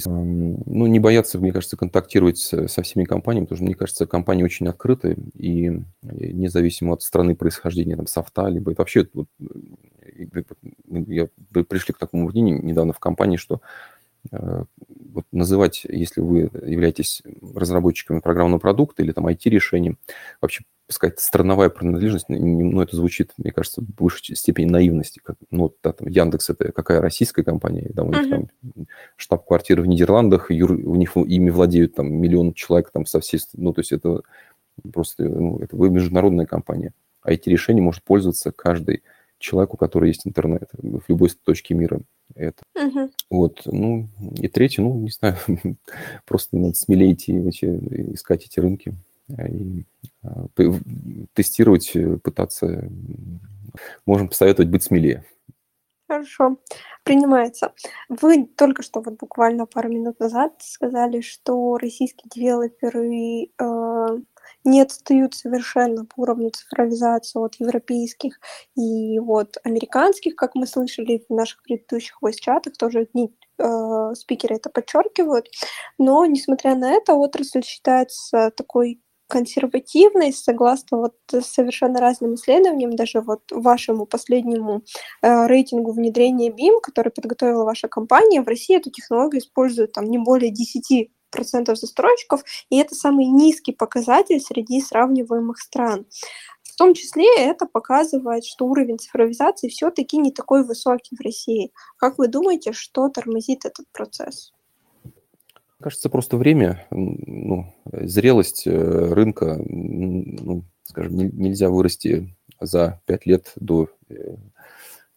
ну, 0.04 0.87
не 0.87 0.98
бояться, 0.98 1.38
мне 1.38 1.52
кажется, 1.52 1.76
контактировать 1.76 2.38
со 2.38 2.83
всеми 2.83 3.04
компаниями, 3.04 3.44
потому 3.44 3.57
что, 3.57 3.64
мне 3.64 3.74
кажется, 3.74 4.07
компании 4.07 4.42
очень 4.42 4.66
открыты, 4.66 5.16
и 5.35 5.70
независимо 6.02 6.94
от 6.94 7.02
страны 7.02 7.37
происхождения 7.37 7.96
там, 7.96 8.07
софта, 8.07 8.46
либо 8.48 8.74
вообще 8.76 9.07
вот, 9.14 9.28
я, 10.88 11.28
вы 11.50 11.64
пришли 11.64 11.94
к 11.94 11.98
такому 11.98 12.28
мнению 12.28 12.64
недавно 12.64 12.92
в 12.92 12.98
компании, 12.98 13.37
что 13.37 13.57
э, 13.57 13.59
вот 14.30 15.24
называть, 15.32 15.84
если 15.88 16.20
вы 16.20 16.50
являетесь 16.66 17.22
разработчиками 17.54 18.20
программного 18.20 18.58
продукта 18.58 19.02
или 19.02 19.12
там 19.12 19.26
IT-решением, 19.26 19.98
вообще 20.40 20.64
сказать, 20.88 21.18
страновая 21.18 21.70
принадлежность, 21.70 22.28
ну, 22.28 22.80
это 22.80 22.94
звучит, 22.96 23.32
мне 23.38 23.52
кажется, 23.52 23.80
в 23.80 24.02
высшей 24.02 24.37
степени 24.37 24.66
наивности. 24.66 25.20
Как, 25.22 25.37
ну, 25.50 25.74
да, 25.82 25.92
там, 25.92 26.08
Яндекс– 26.08 26.50
это 26.50 26.72
какая 26.72 27.00
российская 27.00 27.42
компания, 27.42 27.90
да, 27.94 28.02
у 28.02 28.08
них 28.08 28.26
uh-huh. 28.26 28.48
там 28.74 28.87
штаб-квартира 29.16 29.80
в 29.80 29.87
Нидерландах, 29.87 30.50
юр, 30.50 30.72
у 30.72 30.94
них 30.96 31.16
ими 31.16 31.50
владеют 31.50 31.94
там 31.94 32.12
миллион 32.12 32.52
человек 32.52 32.90
там 32.90 33.06
со 33.06 33.20
всей, 33.20 33.40
ну, 33.54 33.72
то 33.72 33.80
есть 33.80 33.92
это 33.92 34.22
просто, 34.92 35.24
ну, 35.24 35.58
это 35.58 35.74
вы 35.76 35.88
международная 35.88 36.46
компания. 36.46 36.92
IT-решение 37.26 37.82
может 37.82 38.02
пользоваться 38.02 38.52
каждый 38.52 39.02
человеку, 39.38 39.74
у 39.74 39.78
которого 39.78 40.06
есть 40.06 40.26
интернет 40.26 40.70
в 40.72 41.08
любой 41.08 41.30
точке 41.44 41.74
мира. 41.74 42.00
Это. 42.34 42.62
Uh-huh. 42.76 43.10
Вот, 43.30 43.62
ну, 43.66 44.08
и 44.36 44.48
третье, 44.48 44.82
ну, 44.82 44.94
не 44.94 45.10
знаю, 45.10 45.36
просто 46.26 46.56
надо 46.56 46.74
смелее 46.74 47.12
идти, 47.12 47.32
искать 48.12 48.44
эти 48.44 48.60
рынки 48.60 48.94
и 49.28 49.84
а, 50.22 50.46
тестировать, 51.32 51.94
э, 51.94 52.18
пытаться. 52.18 52.88
Можем 54.06 54.28
посоветовать 54.28 54.70
быть 54.70 54.82
смелее. 54.82 55.24
Хорошо, 56.06 56.58
принимается. 57.02 57.72
Вы 58.08 58.44
только 58.44 58.82
что, 58.82 59.00
вот 59.00 59.16
буквально 59.18 59.66
пару 59.66 59.88
минут 59.88 60.20
назад 60.20 60.54
сказали, 60.60 61.22
что 61.22 61.78
российские 61.78 62.28
девелоперы 62.34 63.46
э, 63.46 64.20
не 64.64 64.81
отстают 64.81 65.35
совершенно 65.35 66.05
по 66.05 66.22
уровню 66.22 66.50
цифровизации 66.50 67.38
от 67.38 67.57
европейских 67.57 68.38
и 68.77 69.18
вот 69.18 69.57
американских, 69.62 70.37
как 70.37 70.55
мы 70.55 70.66
слышали 70.66 71.24
в 71.29 71.33
наших 71.33 71.62
предыдущих 71.62 72.18
voice-чатах, 72.22 72.77
тоже 72.77 73.00
одни 73.00 73.35
э, 73.59 74.14
спикеры 74.14 74.57
это 74.57 74.70
подчеркивают. 74.70 75.48
Но, 75.98 76.24
несмотря 76.27 76.74
на 76.74 76.92
это, 76.92 77.14
отрасль 77.14 77.62
считается 77.62 78.50
такой 78.57 79.00
консервативной, 79.29 80.33
согласно 80.33 80.98
вот 80.98 81.14
совершенно 81.42 82.00
разным 82.00 82.35
исследованиям, 82.35 82.94
даже 82.94 83.20
вот 83.20 83.40
вашему 83.50 84.07
последнему 84.07 84.83
э, 85.22 85.46
рейтингу 85.46 85.92
внедрения 85.92 86.50
BIM, 86.50 86.81
который 86.83 87.11
подготовила 87.11 87.64
ваша 87.64 87.88
компания, 87.88 88.42
в 88.42 88.48
России 88.48 88.77
эту 88.77 88.90
технологию 88.90 89.40
используют 89.40 89.92
там 89.92 90.05
не 90.05 90.18
более 90.18 90.50
10 90.50 91.11
процентов 91.34 91.78
застройщиков, 91.78 92.42
и 92.70 92.78
это 92.78 92.94
самый 92.94 93.26
низкий 93.26 93.72
показатель 93.72 94.40
среди 94.40 94.80
сравниваемых 94.80 95.58
стран. 95.58 96.06
В 96.62 96.76
том 96.76 96.94
числе 96.94 97.26
это 97.36 97.66
показывает, 97.66 98.44
что 98.44 98.66
уровень 98.66 98.98
цифровизации 98.98 99.68
все-таки 99.68 100.16
не 100.16 100.32
такой 100.32 100.64
высокий 100.64 101.16
в 101.16 101.20
России. 101.20 101.72
Как 101.98 102.18
вы 102.18 102.28
думаете, 102.28 102.72
что 102.72 103.08
тормозит 103.08 103.64
этот 103.64 103.86
процесс? 103.92 104.52
Кажется, 105.80 106.08
просто 106.08 106.36
время, 106.36 106.86
ну, 106.90 107.74
зрелость 107.84 108.66
э, 108.66 108.70
рынка, 108.70 109.56
ну, 109.68 110.64
скажем, 110.84 111.16
нельзя 111.16 111.68
вырасти 111.68 112.34
за 112.60 113.00
5 113.06 113.26
лет 113.26 113.52
до, 113.56 113.88
э, 114.08 114.36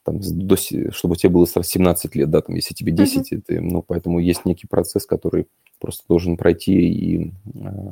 там, 0.08 0.22
до 0.22 0.56
чтобы 0.56 1.18
тебе 1.18 1.30
было 1.30 1.46
17 1.46 2.16
лет, 2.16 2.30
да, 2.30 2.42
там, 2.42 2.56
если 2.56 2.74
тебе 2.74 2.94
10, 2.94 3.34
uh-huh. 3.34 3.44
ты, 3.46 3.60
ну, 3.60 3.82
поэтому 3.86 4.20
есть 4.20 4.46
некий 4.46 4.66
процесс, 4.66 5.06
который 5.06 5.48
просто 5.82 6.06
должен 6.08 6.38
пройти, 6.38 6.74
и, 6.90 7.34
э, 7.56 7.92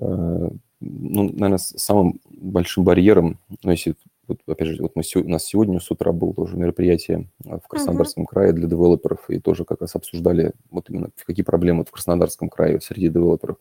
ну, 0.00 0.52
наверное, 0.80 1.58
самым 1.58 2.20
большим 2.28 2.82
барьером, 2.82 3.38
ну, 3.62 3.70
если 3.70 3.94
вот, 4.26 4.40
опять 4.48 4.66
же, 4.66 4.82
вот 4.82 4.96
мы, 4.96 5.02
у 5.22 5.28
нас 5.28 5.44
сегодня 5.44 5.78
с 5.78 5.88
утра 5.88 6.10
было 6.10 6.34
тоже 6.34 6.56
мероприятие 6.56 7.28
а, 7.46 7.60
в 7.60 7.68
Краснодарском 7.68 8.24
uh-huh. 8.24 8.28
крае 8.28 8.52
для 8.52 8.66
девелоперов, 8.66 9.30
и 9.30 9.38
тоже 9.38 9.64
как 9.64 9.82
раз 9.82 9.94
обсуждали 9.94 10.52
вот 10.72 10.90
именно 10.90 11.10
какие 11.24 11.44
проблемы 11.44 11.84
в 11.84 11.92
Краснодарском 11.92 12.48
крае 12.48 12.80
среди 12.80 13.08
девелоперов. 13.08 13.58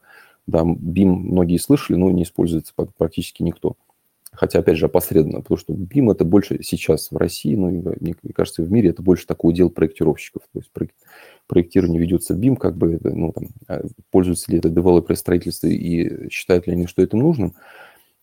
Да, 0.47 0.61
BIM 0.61 1.05
многие 1.05 1.57
слышали, 1.57 1.97
но 1.97 2.09
не 2.09 2.23
используется 2.23 2.73
практически 2.97 3.43
никто. 3.43 3.75
Хотя, 4.35 4.59
опять 4.59 4.77
же, 4.77 4.85
опосредованно, 4.85 5.41
потому 5.41 5.57
что 5.57 5.73
BIM 5.73 6.11
это 6.11 6.25
больше 6.25 6.61
сейчас 6.61 7.11
в 7.11 7.17
России, 7.17 7.55
ну, 7.55 7.69
мне 7.69 8.15
кажется, 8.33 8.63
в 8.63 8.71
мире 8.71 8.89
это 8.89 9.01
больше 9.01 9.25
такой 9.25 9.51
удел 9.51 9.69
проектировщиков. 9.69 10.43
То 10.51 10.59
есть 10.59 10.71
проектирование 11.47 11.99
ведется 11.99 12.33
BIM, 12.33 12.55
как 12.57 12.77
бы, 12.77 12.99
ну, 13.03 13.31
там, 13.31 13.47
а, 13.67 13.81
пользуются 14.11 14.51
ли 14.51 14.57
это 14.57 14.69
девелоперы 14.69 15.15
строительства 15.15 15.67
и 15.67 16.29
считают 16.29 16.67
ли 16.67 16.73
они, 16.73 16.87
что 16.87 17.01
это 17.01 17.17
нужным. 17.17 17.53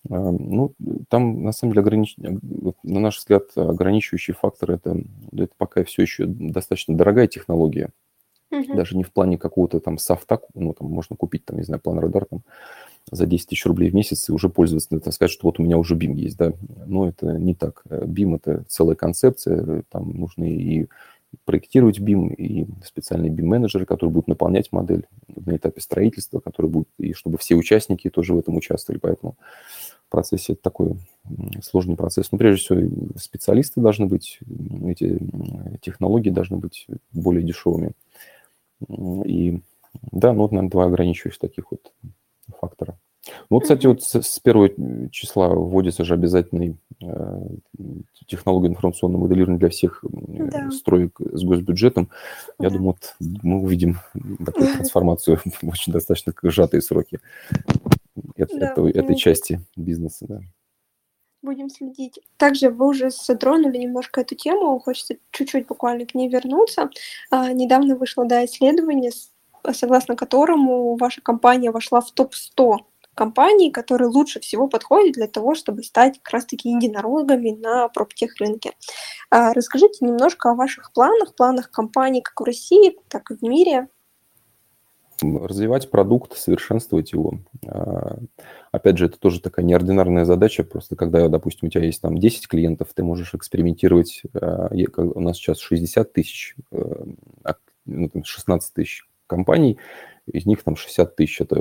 А, 0.09 0.31
ну, 0.31 0.73
там, 1.09 1.43
на 1.43 1.51
самом 1.51 1.73
деле, 1.73 1.81
огранич... 1.81 2.15
на 2.17 2.99
наш 2.99 3.17
взгляд, 3.17 3.49
ограничивающий 3.55 4.33
фактор 4.33 4.71
это, 4.71 4.97
это 5.31 5.53
пока 5.57 5.83
все 5.83 6.01
еще 6.03 6.25
достаточно 6.25 6.95
дорогая 6.95 7.27
технология. 7.27 7.89
Угу. 8.51 8.75
Даже 8.75 8.95
не 8.95 9.03
в 9.03 9.11
плане 9.11 9.37
какого-то 9.37 9.79
там 9.79 9.97
софта, 9.97 10.39
ну, 10.53 10.73
там 10.73 10.87
можно 10.89 11.15
купить, 11.15 11.45
там, 11.45 11.57
не 11.57 11.63
знаю, 11.63 11.81
план 11.81 11.99
радар 11.99 12.25
там 12.25 12.43
за 13.11 13.25
10 13.25 13.49
тысяч 13.49 13.65
рублей 13.65 13.89
в 13.89 13.95
месяц 13.95 14.29
и 14.29 14.31
уже 14.31 14.49
пользоваться, 14.49 14.95
это 14.95 15.11
сказать, 15.11 15.31
что 15.31 15.47
вот 15.47 15.59
у 15.59 15.63
меня 15.63 15.77
уже 15.77 15.95
BIM 15.95 16.15
есть, 16.15 16.37
да. 16.37 16.53
Но 16.85 17.07
это 17.07 17.37
не 17.37 17.53
так. 17.53 17.83
BIM– 17.85 18.35
это 18.37 18.63
целая 18.67 18.95
концепция, 18.95 19.83
там 19.89 20.11
нужны 20.11 20.49
и 20.49 20.87
проектировать 21.45 21.99
BIM, 21.99 22.33
и 22.35 22.67
специальные 22.85 23.31
BIM-менеджеры, 23.31 23.85
которые 23.85 24.13
будут 24.13 24.27
наполнять 24.27 24.71
модель 24.71 25.07
на 25.27 25.55
этапе 25.55 25.81
строительства, 25.81 26.39
которые 26.39 26.71
будут, 26.71 26.89
и 26.97 27.13
чтобы 27.13 27.37
все 27.37 27.55
участники 27.55 28.09
тоже 28.09 28.33
в 28.33 28.39
этом 28.39 28.55
участвовали. 28.55 28.99
Поэтому 28.99 29.35
в 30.07 30.11
процессе 30.11 30.53
это 30.53 30.61
такой 30.61 30.95
сложный 31.63 31.95
процесс. 31.95 32.31
Но 32.31 32.37
прежде 32.37 32.61
всего 32.61 33.09
специалисты 33.17 33.81
должны 33.81 34.05
быть, 34.05 34.39
эти 34.85 35.19
технологии 35.81 36.29
должны 36.29 36.57
быть 36.57 36.87
более 37.11 37.43
дешевыми. 37.43 37.93
И 39.25 39.59
да, 40.11 40.33
ну 40.33 40.41
вот, 40.43 40.51
наверное, 40.51 40.69
два 40.69 40.85
ограничивающих 40.85 41.39
таких 41.39 41.71
вот 41.71 41.93
фактора. 42.59 42.97
Ну, 43.49 43.59
кстати, 43.59 43.87
вот 43.87 44.03
с, 44.03 44.21
с 44.21 44.39
первого 44.39 44.69
числа 45.09 45.49
вводится 45.49 46.03
же 46.03 46.13
обязательный 46.13 46.77
э, 47.01 47.41
технология 48.27 48.67
информационного 48.67 49.21
моделирования 49.23 49.59
для 49.59 49.69
всех 49.69 50.03
да. 50.03 50.69
строек 50.71 51.17
с 51.19 51.43
госбюджетом. 51.43 52.09
Я 52.59 52.69
да. 52.69 52.75
думаю, 52.75 52.97
вот 52.97 53.15
мы 53.43 53.61
увидим 53.61 53.99
такую 54.45 54.73
трансформацию 54.73 55.39
в 55.61 55.69
очень 55.69 55.93
достаточно 55.93 56.33
сжатые 56.43 56.81
сроки 56.81 57.19
да, 58.37 58.73
этой 58.89 59.15
части 59.15 59.61
бизнеса. 59.75 60.25
Да. 60.27 60.41
Будем 61.41 61.69
следить. 61.69 62.19
Также 62.37 62.69
вы 62.69 62.87
уже 62.87 63.09
затронули 63.09 63.77
немножко 63.77 64.21
эту 64.21 64.33
тему, 64.33 64.79
хочется 64.79 65.15
чуть-чуть 65.31 65.67
буквально 65.67 66.05
к 66.05 66.15
ней 66.15 66.29
вернуться. 66.29 66.89
А, 67.31 67.51
недавно 67.51 67.97
вышло 67.97 68.25
да, 68.25 68.45
исследование, 68.45 69.11
согласно 69.71 70.15
которому 70.15 70.95
ваша 70.95 71.21
компания 71.21 71.71
вошла 71.71 72.01
в 72.01 72.11
топ-100 72.11 72.77
компаний, 73.15 73.71
которые 73.71 74.09
лучше 74.09 74.39
всего 74.39 74.67
подходят 74.67 75.13
для 75.13 75.27
того, 75.27 75.55
чтобы 75.55 75.83
стать 75.83 76.19
как 76.21 76.33
раз-таки 76.33 76.69
единорогами 76.69 77.51
на 77.51 77.87
проптех 77.89 78.37
рынке. 78.39 78.71
А, 79.29 79.53
расскажите 79.53 80.05
немножко 80.05 80.51
о 80.51 80.55
ваших 80.55 80.91
планах, 80.93 81.35
планах 81.35 81.69
компании 81.69 82.21
как 82.21 82.39
в 82.39 82.43
России, 82.43 82.97
так 83.09 83.31
и 83.31 83.35
в 83.35 83.41
мире. 83.43 83.87
Развивать 85.21 85.89
продукт, 85.89 86.35
совершенствовать 86.35 87.13
его. 87.13 87.35
А, 87.67 88.17
опять 88.71 88.97
же, 88.97 89.05
это 89.05 89.19
тоже 89.19 89.41
такая 89.41 89.65
неординарная 89.65 90.25
задача, 90.25 90.63
просто 90.63 90.95
когда, 90.95 91.29
допустим, 91.29 91.67
у 91.67 91.71
тебя 91.71 91.85
есть 91.85 92.01
там 92.01 92.17
10 92.17 92.47
клиентов, 92.47 92.89
ты 92.93 93.03
можешь 93.03 93.33
экспериментировать, 93.33 94.23
а, 94.33 94.69
у 94.97 95.19
нас 95.19 95.37
сейчас 95.37 95.59
60 95.59 96.11
тысяч, 96.11 96.55
16 97.85 98.45
ну, 98.47 98.59
тысяч 98.73 99.07
компаний, 99.35 99.77
из 100.31 100.45
них 100.45 100.63
там 100.63 100.75
60 100.75 101.15
тысяч, 101.15 101.41
это 101.41 101.55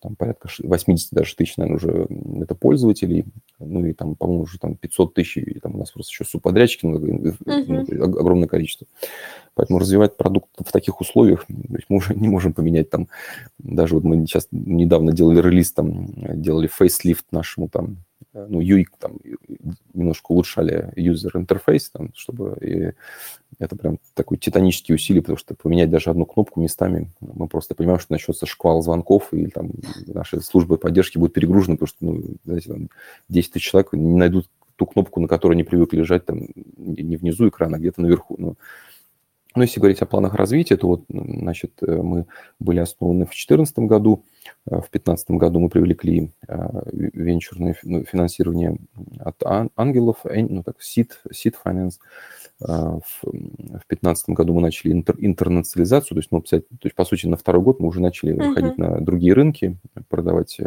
там, 0.00 0.16
порядка 0.16 0.48
80 0.58 1.12
даже 1.12 1.36
тысяч, 1.36 1.56
наверное, 1.56 1.76
уже 1.76 2.08
это 2.42 2.54
пользователей, 2.56 3.24
ну 3.60 3.84
и 3.86 3.92
там, 3.92 4.16
по-моему, 4.16 4.42
уже 4.42 4.58
там 4.58 4.76
500 4.76 5.14
тысяч, 5.14 5.36
и 5.36 5.60
там 5.60 5.76
у 5.76 5.78
нас 5.78 5.92
просто 5.92 6.10
еще 6.10 6.24
субподрядчики, 6.24 6.84
uh-huh. 6.86 8.02
огромное 8.02 8.48
количество. 8.48 8.86
Поэтому 9.54 9.78
развивать 9.78 10.16
продукт 10.16 10.48
в 10.58 10.72
таких 10.72 11.00
условиях, 11.00 11.46
то 11.46 11.76
есть 11.76 11.86
мы 11.88 11.98
уже 11.98 12.14
не 12.16 12.28
можем 12.28 12.52
поменять 12.52 12.90
там, 12.90 13.08
даже 13.58 13.94
вот 13.94 14.04
мы 14.04 14.26
сейчас 14.26 14.48
недавно 14.50 15.12
делали 15.12 15.40
релиз, 15.40 15.72
там, 15.72 16.08
делали 16.40 16.66
фейслифт 16.66 17.26
нашему 17.30 17.68
там 17.68 17.98
Э, 18.36 18.46
ну, 18.48 18.60
UX, 18.60 18.86
там, 18.98 19.18
немножко 19.94 20.32
улучшали 20.32 20.92
user 20.96 21.30
интерфейс, 21.34 21.90
там, 21.90 22.10
чтобы 22.14 22.56
и 22.60 22.92
это 23.58 23.76
прям 23.76 23.98
такой 24.14 24.38
титанический 24.38 24.94
усилие, 24.94 25.22
потому 25.22 25.38
что 25.38 25.54
поменять 25.54 25.90
даже 25.90 26.10
одну 26.10 26.26
кнопку 26.26 26.60
местами, 26.60 27.10
мы 27.20 27.48
просто 27.48 27.74
понимаем, 27.74 28.00
что 28.00 28.12
начнется 28.12 28.46
шквал 28.46 28.82
звонков, 28.82 29.32
и 29.32 29.46
там 29.46 29.70
наши 30.06 30.40
службы 30.40 30.78
поддержки 30.78 31.18
будут 31.18 31.34
перегружены, 31.34 31.76
потому 31.76 31.88
что, 31.88 31.98
ну, 32.00 32.36
знаете, 32.44 32.68
там 32.68 32.88
10 33.28 33.52
тысяч 33.52 33.70
человек 33.70 33.92
не 33.92 34.16
найдут 34.16 34.48
ту 34.76 34.86
кнопку, 34.86 35.20
на 35.20 35.28
которой 35.28 35.54
они 35.54 35.64
привыкли 35.64 35.98
лежать, 35.98 36.26
там, 36.26 36.40
не 36.76 37.16
внизу 37.16 37.48
экрана, 37.48 37.76
а 37.76 37.80
где-то 37.80 38.02
наверху. 38.02 38.36
Ну, 38.38 38.56
но 39.56 39.62
если 39.62 39.80
говорить 39.80 40.02
о 40.02 40.06
планах 40.06 40.34
развития, 40.34 40.76
то 40.76 40.86
вот, 40.86 41.04
значит, 41.08 41.72
э, 41.80 41.90
мы 41.90 42.26
были 42.60 42.78
основаны 42.78 43.24
в 43.24 43.30
2014 43.30 43.78
году, 43.80 44.22
э, 44.66 44.76
в 44.76 44.90
2015 44.90 45.30
году 45.30 45.60
мы 45.60 45.70
привлекли 45.70 46.30
э, 46.46 46.82
венчурное 46.92 47.74
ну, 47.82 48.04
финансирование 48.04 48.76
от 49.18 49.42
ангелов, 49.74 50.18
ну 50.24 50.62
так, 50.62 50.76
Seed, 50.80 51.12
Seed 51.32 51.54
Finance. 51.64 51.94
В 52.58 53.02
2015 53.22 54.30
году 54.30 54.54
мы 54.54 54.62
начали 54.62 54.92
интер, 54.92 55.14
интернационализацию, 55.18 56.16
то 56.16 56.20
есть, 56.20 56.32
ну, 56.32 56.40
то 56.40 56.62
есть, 56.84 56.96
по 56.96 57.04
сути, 57.04 57.26
на 57.26 57.36
второй 57.36 57.62
год 57.62 57.80
мы 57.80 57.88
уже 57.88 58.00
начали 58.00 58.34
uh-huh. 58.34 58.48
выходить 58.48 58.78
на 58.78 59.00
другие 59.00 59.34
рынки, 59.34 59.76
продавать 60.08 60.58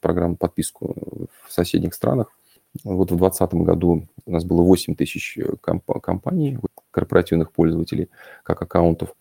программу 0.00 0.36
подписку 0.36 1.28
в 1.46 1.52
соседних 1.52 1.94
странах. 1.94 2.32
Вот 2.84 3.10
в 3.10 3.16
2020 3.16 3.54
году 3.66 4.08
у 4.24 4.30
нас 4.30 4.44
было 4.44 4.62
8 4.62 4.94
тысяч 4.94 5.38
комп- 5.60 6.00
компаний, 6.00 6.58
корпоративных 6.90 7.52
пользователей, 7.52 8.08
как 8.42 8.62
аккаунтов. 8.62 9.14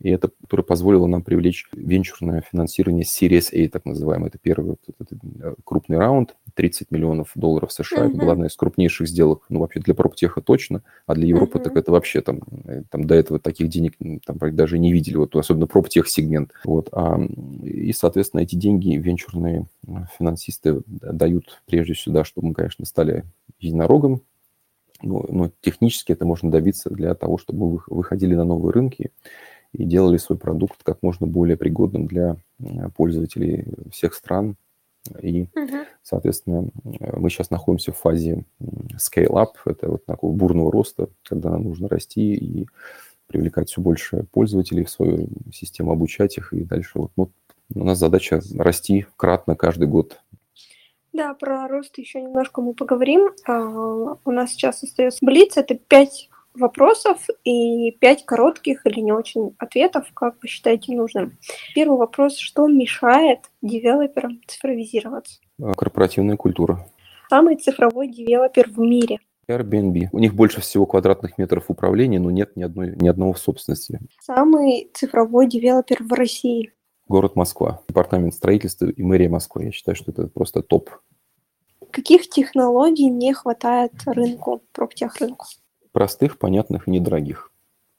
И 0.00 0.10
это, 0.10 0.30
которое 0.42 0.62
позволило 0.62 1.06
нам 1.06 1.22
привлечь 1.22 1.66
венчурное 1.72 2.42
финансирование 2.42 3.04
Series 3.04 3.48
A, 3.52 3.68
так 3.68 3.86
называемое. 3.86 4.28
Это 4.28 4.38
первый 4.38 4.70
вот, 4.70 4.80
это, 5.00 5.16
э, 5.40 5.54
крупный 5.64 5.96
раунд, 5.96 6.36
30 6.54 6.90
миллионов 6.90 7.30
долларов 7.34 7.72
США. 7.72 8.02
Uh-huh. 8.02 8.08
Это 8.08 8.16
была 8.16 8.32
одна 8.32 8.46
из 8.46 8.56
крупнейших 8.56 9.08
сделок, 9.08 9.46
ну, 9.48 9.60
вообще 9.60 9.80
для 9.80 9.94
проптеха 9.94 10.42
точно, 10.42 10.82
а 11.06 11.14
для 11.14 11.26
Европы 11.26 11.58
uh-huh. 11.58 11.64
так 11.64 11.76
это 11.76 11.92
вообще 11.92 12.20
там, 12.20 12.40
э, 12.64 12.82
там 12.90 13.06
до 13.06 13.14
этого 13.14 13.38
таких 13.38 13.68
денег 13.68 13.94
там 14.26 14.38
даже 14.54 14.78
не 14.78 14.92
видели, 14.92 15.16
вот 15.16 15.34
особенно 15.34 15.66
проптех 15.66 16.08
сегмент. 16.08 16.52
Вот. 16.64 16.90
А, 16.92 17.18
и, 17.62 17.92
соответственно, 17.92 18.42
эти 18.42 18.54
деньги 18.54 18.96
венчурные 18.96 19.66
э, 19.86 19.90
финансисты 20.18 20.82
дают 20.86 21.62
прежде 21.66 21.94
всего, 21.94 22.22
чтобы 22.24 22.48
мы, 22.48 22.54
конечно, 22.54 22.84
стали 22.84 23.24
единорогом 23.58 24.20
но, 25.02 25.24
но 25.28 25.50
технически 25.60 26.12
это 26.12 26.24
можно 26.24 26.50
добиться 26.50 26.90
для 26.90 27.14
того, 27.14 27.38
чтобы 27.38 27.72
мы 27.72 27.80
выходили 27.88 28.34
на 28.34 28.44
новые 28.44 28.72
рынки 28.72 29.10
и 29.76 29.84
делали 29.84 30.16
свой 30.16 30.38
продукт 30.38 30.82
как 30.82 31.02
можно 31.02 31.26
более 31.26 31.56
пригодным 31.56 32.06
для 32.06 32.36
пользователей 32.96 33.66
всех 33.92 34.14
стран. 34.14 34.56
И, 35.22 35.46
соответственно, 36.02 36.68
мы 36.82 37.30
сейчас 37.30 37.50
находимся 37.50 37.92
в 37.92 37.98
фазе 37.98 38.44
scale-up, 38.96 39.52
это 39.64 39.88
вот 39.88 40.04
такого 40.04 40.32
бурного 40.32 40.72
роста, 40.72 41.08
когда 41.22 41.50
нам 41.50 41.64
нужно 41.64 41.88
расти 41.88 42.34
и 42.34 42.66
привлекать 43.28 43.68
все 43.68 43.80
больше 43.80 44.24
пользователей 44.32 44.84
в 44.84 44.90
свою 44.90 45.28
систему, 45.52 45.92
обучать 45.92 46.38
их 46.38 46.52
и 46.52 46.64
дальше. 46.64 46.92
Вот, 46.94 47.12
ну, 47.16 47.30
у 47.74 47.84
нас 47.84 47.98
задача 47.98 48.40
расти 48.58 49.06
кратно 49.16 49.54
каждый 49.54 49.88
год 49.88 50.20
да, 51.16 51.32
про 51.32 51.66
рост 51.66 51.96
еще 51.96 52.20
немножко 52.20 52.60
мы 52.60 52.74
поговорим. 52.74 53.30
А, 53.46 54.18
у 54.22 54.30
нас 54.30 54.50
сейчас 54.50 54.82
остается 54.82 55.24
блиц. 55.24 55.56
Это 55.56 55.74
пять 55.74 56.28
вопросов 56.56 57.18
и 57.44 57.90
пять 57.92 58.24
коротких 58.24 58.86
или 58.86 59.00
не 59.00 59.12
очень 59.12 59.54
ответов, 59.58 60.06
как 60.14 60.36
вы 60.42 60.48
считаете 60.48 60.94
нужным. 60.94 61.38
Первый 61.74 61.98
вопрос. 61.98 62.36
Что 62.36 62.66
мешает 62.66 63.40
девелоперам 63.62 64.40
цифровизироваться? 64.46 65.40
А, 65.60 65.72
корпоративная 65.74 66.36
культура. 66.36 66.86
Самый 67.28 67.56
цифровой 67.56 68.08
девелопер 68.08 68.70
в 68.70 68.78
мире. 68.78 69.18
Airbnb. 69.48 70.08
У 70.12 70.18
них 70.18 70.34
больше 70.34 70.60
всего 70.60 70.86
квадратных 70.86 71.38
метров 71.38 71.64
управления, 71.68 72.18
но 72.18 72.30
нет 72.30 72.56
ни, 72.56 72.62
одной, 72.62 72.96
ни 72.96 73.08
одного 73.08 73.32
в 73.32 73.38
собственности. 73.38 74.00
Самый 74.20 74.90
цифровой 74.92 75.48
девелопер 75.48 76.02
в 76.02 76.12
России. 76.12 76.72
Город 77.08 77.36
Москва. 77.36 77.80
Департамент 77.88 78.34
строительства 78.34 78.86
и 78.86 79.02
мэрия 79.02 79.28
Москвы. 79.28 79.64
Я 79.64 79.72
считаю, 79.72 79.94
что 79.94 80.10
это 80.10 80.26
просто 80.26 80.62
топ 80.62 80.90
Каких 81.90 82.28
технологий 82.28 83.08
не 83.08 83.32
хватает 83.32 83.92
рынку, 84.04 84.62
проптех-рынку? 84.72 85.46
Простых, 85.96 86.38
понятных 86.38 86.88
и 86.88 86.90
недорогих. 86.90 87.50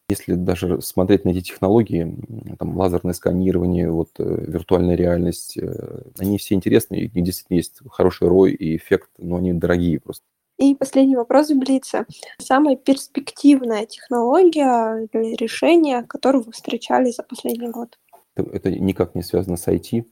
Если 0.07 0.35
даже 0.35 0.83
смотреть 0.83 1.25
на 1.25 1.29
эти 1.29 1.41
технологии, 1.41 2.15
там, 2.59 2.77
лазерное 2.77 3.15
сканирование, 3.15 3.89
вот, 3.89 4.09
э, 4.19 4.45
виртуальная 4.47 4.95
реальность, 4.95 5.57
э, 5.57 6.03
они 6.19 6.37
все 6.37 6.53
интересны, 6.53 6.97
и 6.97 7.21
действительно 7.21 7.57
есть 7.57 7.79
хороший 7.89 8.27
рой 8.27 8.51
и 8.51 8.77
эффект, 8.77 9.09
но 9.17 9.37
они 9.37 9.51
дорогие 9.51 9.99
просто. 9.99 10.23
И 10.59 10.75
последний 10.75 11.15
вопрос 11.15 11.49
в 11.49 11.57
Блице. 11.57 12.05
Самая 12.37 12.75
перспективная 12.75 13.87
технология 13.87 15.07
или 15.11 15.35
решение, 15.35 16.03
которое 16.03 16.43
вы 16.43 16.51
встречали 16.51 17.09
за 17.09 17.23
последний 17.23 17.69
год? 17.69 17.97
Это, 18.35 18.47
это 18.51 18.69
никак 18.69 19.15
не 19.15 19.23
связано 19.23 19.57
с 19.57 19.67
IT. 19.67 20.05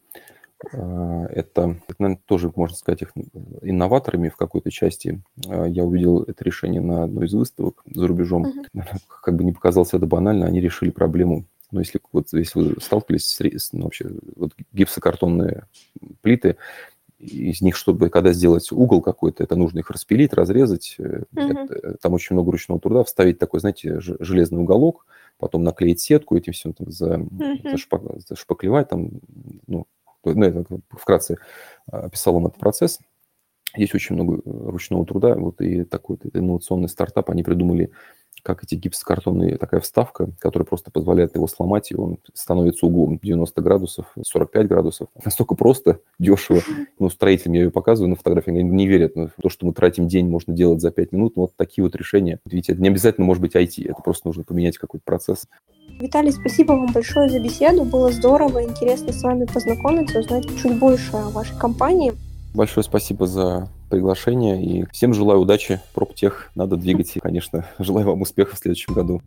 А, 0.71 1.25
это, 1.27 1.77
наверное, 1.99 2.19
тоже, 2.25 2.51
можно 2.55 2.75
сказать, 2.75 3.01
их 3.01 3.11
инноваторами 3.61 4.29
в 4.29 4.37
какой-то 4.37 4.71
части. 4.71 5.21
А, 5.47 5.65
я 5.65 5.83
увидел 5.83 6.21
это 6.23 6.43
решение 6.43 6.81
на 6.81 7.03
одной 7.03 7.25
из 7.27 7.33
выставок 7.33 7.83
за 7.85 8.07
рубежом. 8.07 8.45
Uh-huh. 8.45 8.83
Как 9.21 9.35
бы 9.35 9.43
не 9.43 9.53
показалось 9.53 9.93
это 9.93 10.05
банально, 10.05 10.45
они 10.45 10.61
решили 10.61 10.89
проблему. 10.89 11.45
Но 11.71 11.79
если, 11.79 11.99
вот, 12.13 12.27
если 12.31 12.59
вы 12.59 12.81
сталкивались 12.81 13.27
с, 13.27 13.73
ну, 13.73 13.83
вообще, 13.83 14.09
вот 14.35 14.53
гипсокартонные 14.71 15.65
плиты, 16.21 16.57
из 17.17 17.61
них, 17.61 17.75
чтобы 17.75 18.09
когда 18.09 18.33
сделать 18.33 18.71
угол 18.71 19.01
какой-то, 19.01 19.43
это 19.43 19.55
нужно 19.55 19.79
их 19.79 19.89
распилить, 19.89 20.33
разрезать. 20.33 20.95
Uh-huh. 20.99 21.25
Это, 21.33 21.97
там 21.97 22.13
очень 22.13 22.35
много 22.35 22.51
ручного 22.51 22.79
труда. 22.79 23.03
Вставить 23.03 23.39
такой, 23.39 23.59
знаете, 23.59 23.99
железный 23.99 24.61
уголок, 24.61 25.05
потом 25.37 25.63
наклеить 25.63 26.01
сетку, 26.01 26.37
этим 26.37 26.53
все 26.53 26.71
там 26.73 26.91
за, 26.91 27.15
uh-huh. 27.15 27.71
зашпак, 27.71 28.01
зашпаклевать. 28.27 28.89
Там, 28.89 29.11
ну, 29.67 29.87
ну, 30.33 30.65
вкратце 30.91 31.37
описал 31.91 32.33
вам 32.33 32.47
этот 32.47 32.59
процесс. 32.59 32.99
Здесь 33.75 33.93
очень 33.93 34.15
много 34.15 34.41
ручного 34.45 35.05
труда. 35.05 35.35
Вот 35.35 35.61
и 35.61 35.83
такой 35.83 36.17
вот, 36.21 36.35
инновационный 36.35 36.89
стартап 36.89 37.29
они 37.29 37.43
придумали 37.43 37.91
как 38.43 38.63
эти 38.63 38.75
гипсокартонные, 38.75 39.57
такая 39.57 39.81
вставка, 39.81 40.29
которая 40.39 40.65
просто 40.65 40.91
позволяет 40.91 41.35
его 41.35 41.47
сломать, 41.47 41.91
и 41.91 41.95
он 41.95 42.17
становится 42.33 42.85
углом 42.85 43.19
90 43.21 43.61
градусов, 43.61 44.05
45 44.21 44.67
градусов. 44.67 45.07
Настолько 45.23 45.55
просто, 45.55 45.99
дешево. 46.19 46.61
Ну, 46.97 47.09
строителям 47.09 47.53
я 47.53 47.63
ее 47.63 47.71
показываю 47.71 48.09
на 48.09 48.15
фотографии, 48.15 48.51
они 48.51 48.63
не 48.63 48.87
верят. 48.87 49.15
Но 49.15 49.29
то, 49.41 49.49
что 49.49 49.65
мы 49.65 49.73
тратим 49.73 50.07
день, 50.07 50.29
можно 50.29 50.53
делать 50.53 50.81
за 50.81 50.91
5 50.91 51.11
минут. 51.11 51.35
Но 51.35 51.43
вот 51.43 51.51
такие 51.57 51.83
вот 51.83 51.95
решения. 51.95 52.39
Видите, 52.45 52.71
это 52.71 52.81
не 52.81 52.87
обязательно 52.87 53.25
может 53.25 53.41
быть 53.41 53.55
IT, 53.55 53.83
это 53.83 54.01
просто 54.01 54.27
нужно 54.27 54.43
поменять 54.43 54.77
какой-то 54.77 55.03
процесс. 55.03 55.47
Виталий, 55.99 56.31
спасибо 56.31 56.73
вам 56.73 56.87
большое 56.93 57.29
за 57.29 57.39
беседу. 57.39 57.83
Было 57.83 58.11
здорово, 58.11 58.63
интересно 58.63 59.11
с 59.11 59.21
вами 59.23 59.45
познакомиться, 59.45 60.19
узнать 60.19 60.45
чуть 60.61 60.77
больше 60.79 61.15
о 61.15 61.29
вашей 61.29 61.57
компании. 61.57 62.13
Большое 62.53 62.83
спасибо 62.83 63.27
за 63.27 63.69
приглашение 63.89 64.63
и 64.63 64.85
всем 64.91 65.13
желаю 65.13 65.39
удачи. 65.41 65.81
Проптех 65.93 66.51
надо 66.55 66.77
двигать 66.77 67.15
и, 67.15 67.19
конечно, 67.19 67.65
желаю 67.79 68.07
вам 68.07 68.21
успехов 68.21 68.59
в 68.59 68.61
следующем 68.61 68.93
году. 68.93 69.21